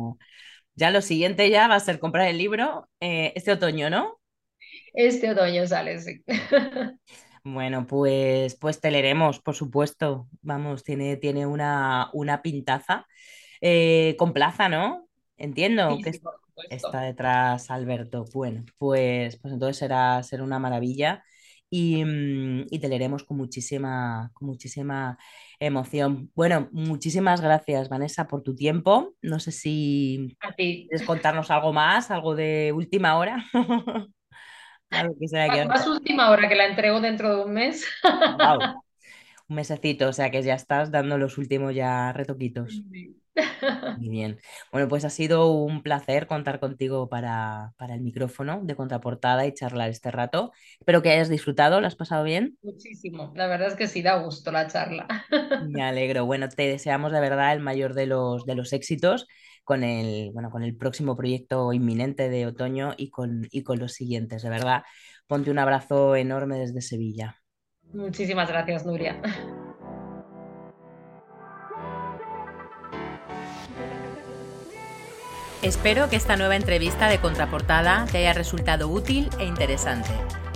[0.74, 4.20] ya lo siguiente ya va a ser comprar el libro eh, este otoño, ¿no?
[4.92, 6.22] Este otoño sale, sí.
[7.48, 10.26] Bueno, pues, pues te leeremos, por supuesto.
[10.42, 13.06] Vamos, tiene, tiene una, una pintaza
[13.60, 15.08] eh, con plaza, ¿no?
[15.36, 16.20] Entiendo que
[16.70, 18.24] está detrás Alberto.
[18.34, 21.22] Bueno, pues, pues entonces será, será una maravilla
[21.70, 25.16] y, mm, y, te leeremos con muchísima, con muchísima
[25.60, 26.32] emoción.
[26.34, 29.14] Bueno, muchísimas gracias, Vanessa, por tu tiempo.
[29.22, 33.44] No sé si quieres contarnos algo más, algo de última hora.
[35.66, 37.84] Más última hora que la entrego dentro de un mes.
[39.48, 42.82] Un mesecito, o sea que ya estás dando los últimos ya retoquitos.
[43.98, 44.38] Muy bien.
[44.72, 49.54] Bueno, pues ha sido un placer contar contigo para, para, el micrófono de contraportada y
[49.54, 50.52] charlar este rato.
[50.78, 52.58] Espero que hayas disfrutado, ¿lo has pasado bien?
[52.62, 55.06] Muchísimo, la verdad es que sí da gusto la charla.
[55.68, 56.24] Me alegro.
[56.26, 59.26] Bueno, te deseamos de verdad el mayor de los, de los éxitos
[59.64, 63.92] con el, bueno, con el próximo proyecto inminente de otoño y con, y con los
[63.92, 64.42] siguientes.
[64.42, 64.84] De verdad,
[65.26, 67.42] ponte un abrazo enorme desde Sevilla.
[67.92, 69.20] Muchísimas gracias, Nuria.
[75.66, 80.10] Espero que esta nueva entrevista de contraportada te haya resultado útil e interesante.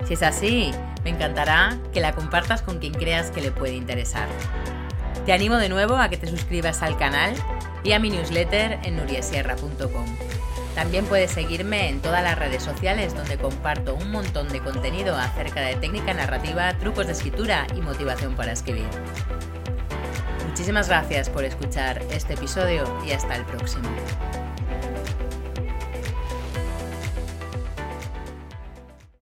[0.06, 0.70] Si es así,
[1.02, 4.28] me encantará que la compartas con quien creas que le puede interesar.
[5.26, 7.34] Te animo de nuevo a que te suscribas al canal
[7.82, 10.06] y a mi newsletter en nuriesierra.com.
[10.76, 15.60] También puedes seguirme en todas las redes sociales donde comparto un montón de contenido acerca
[15.62, 18.86] de técnica narrativa, trucos de escritura y motivación para escribir.
[20.46, 23.88] Muchísimas gracias por escuchar este episodio y hasta el próximo.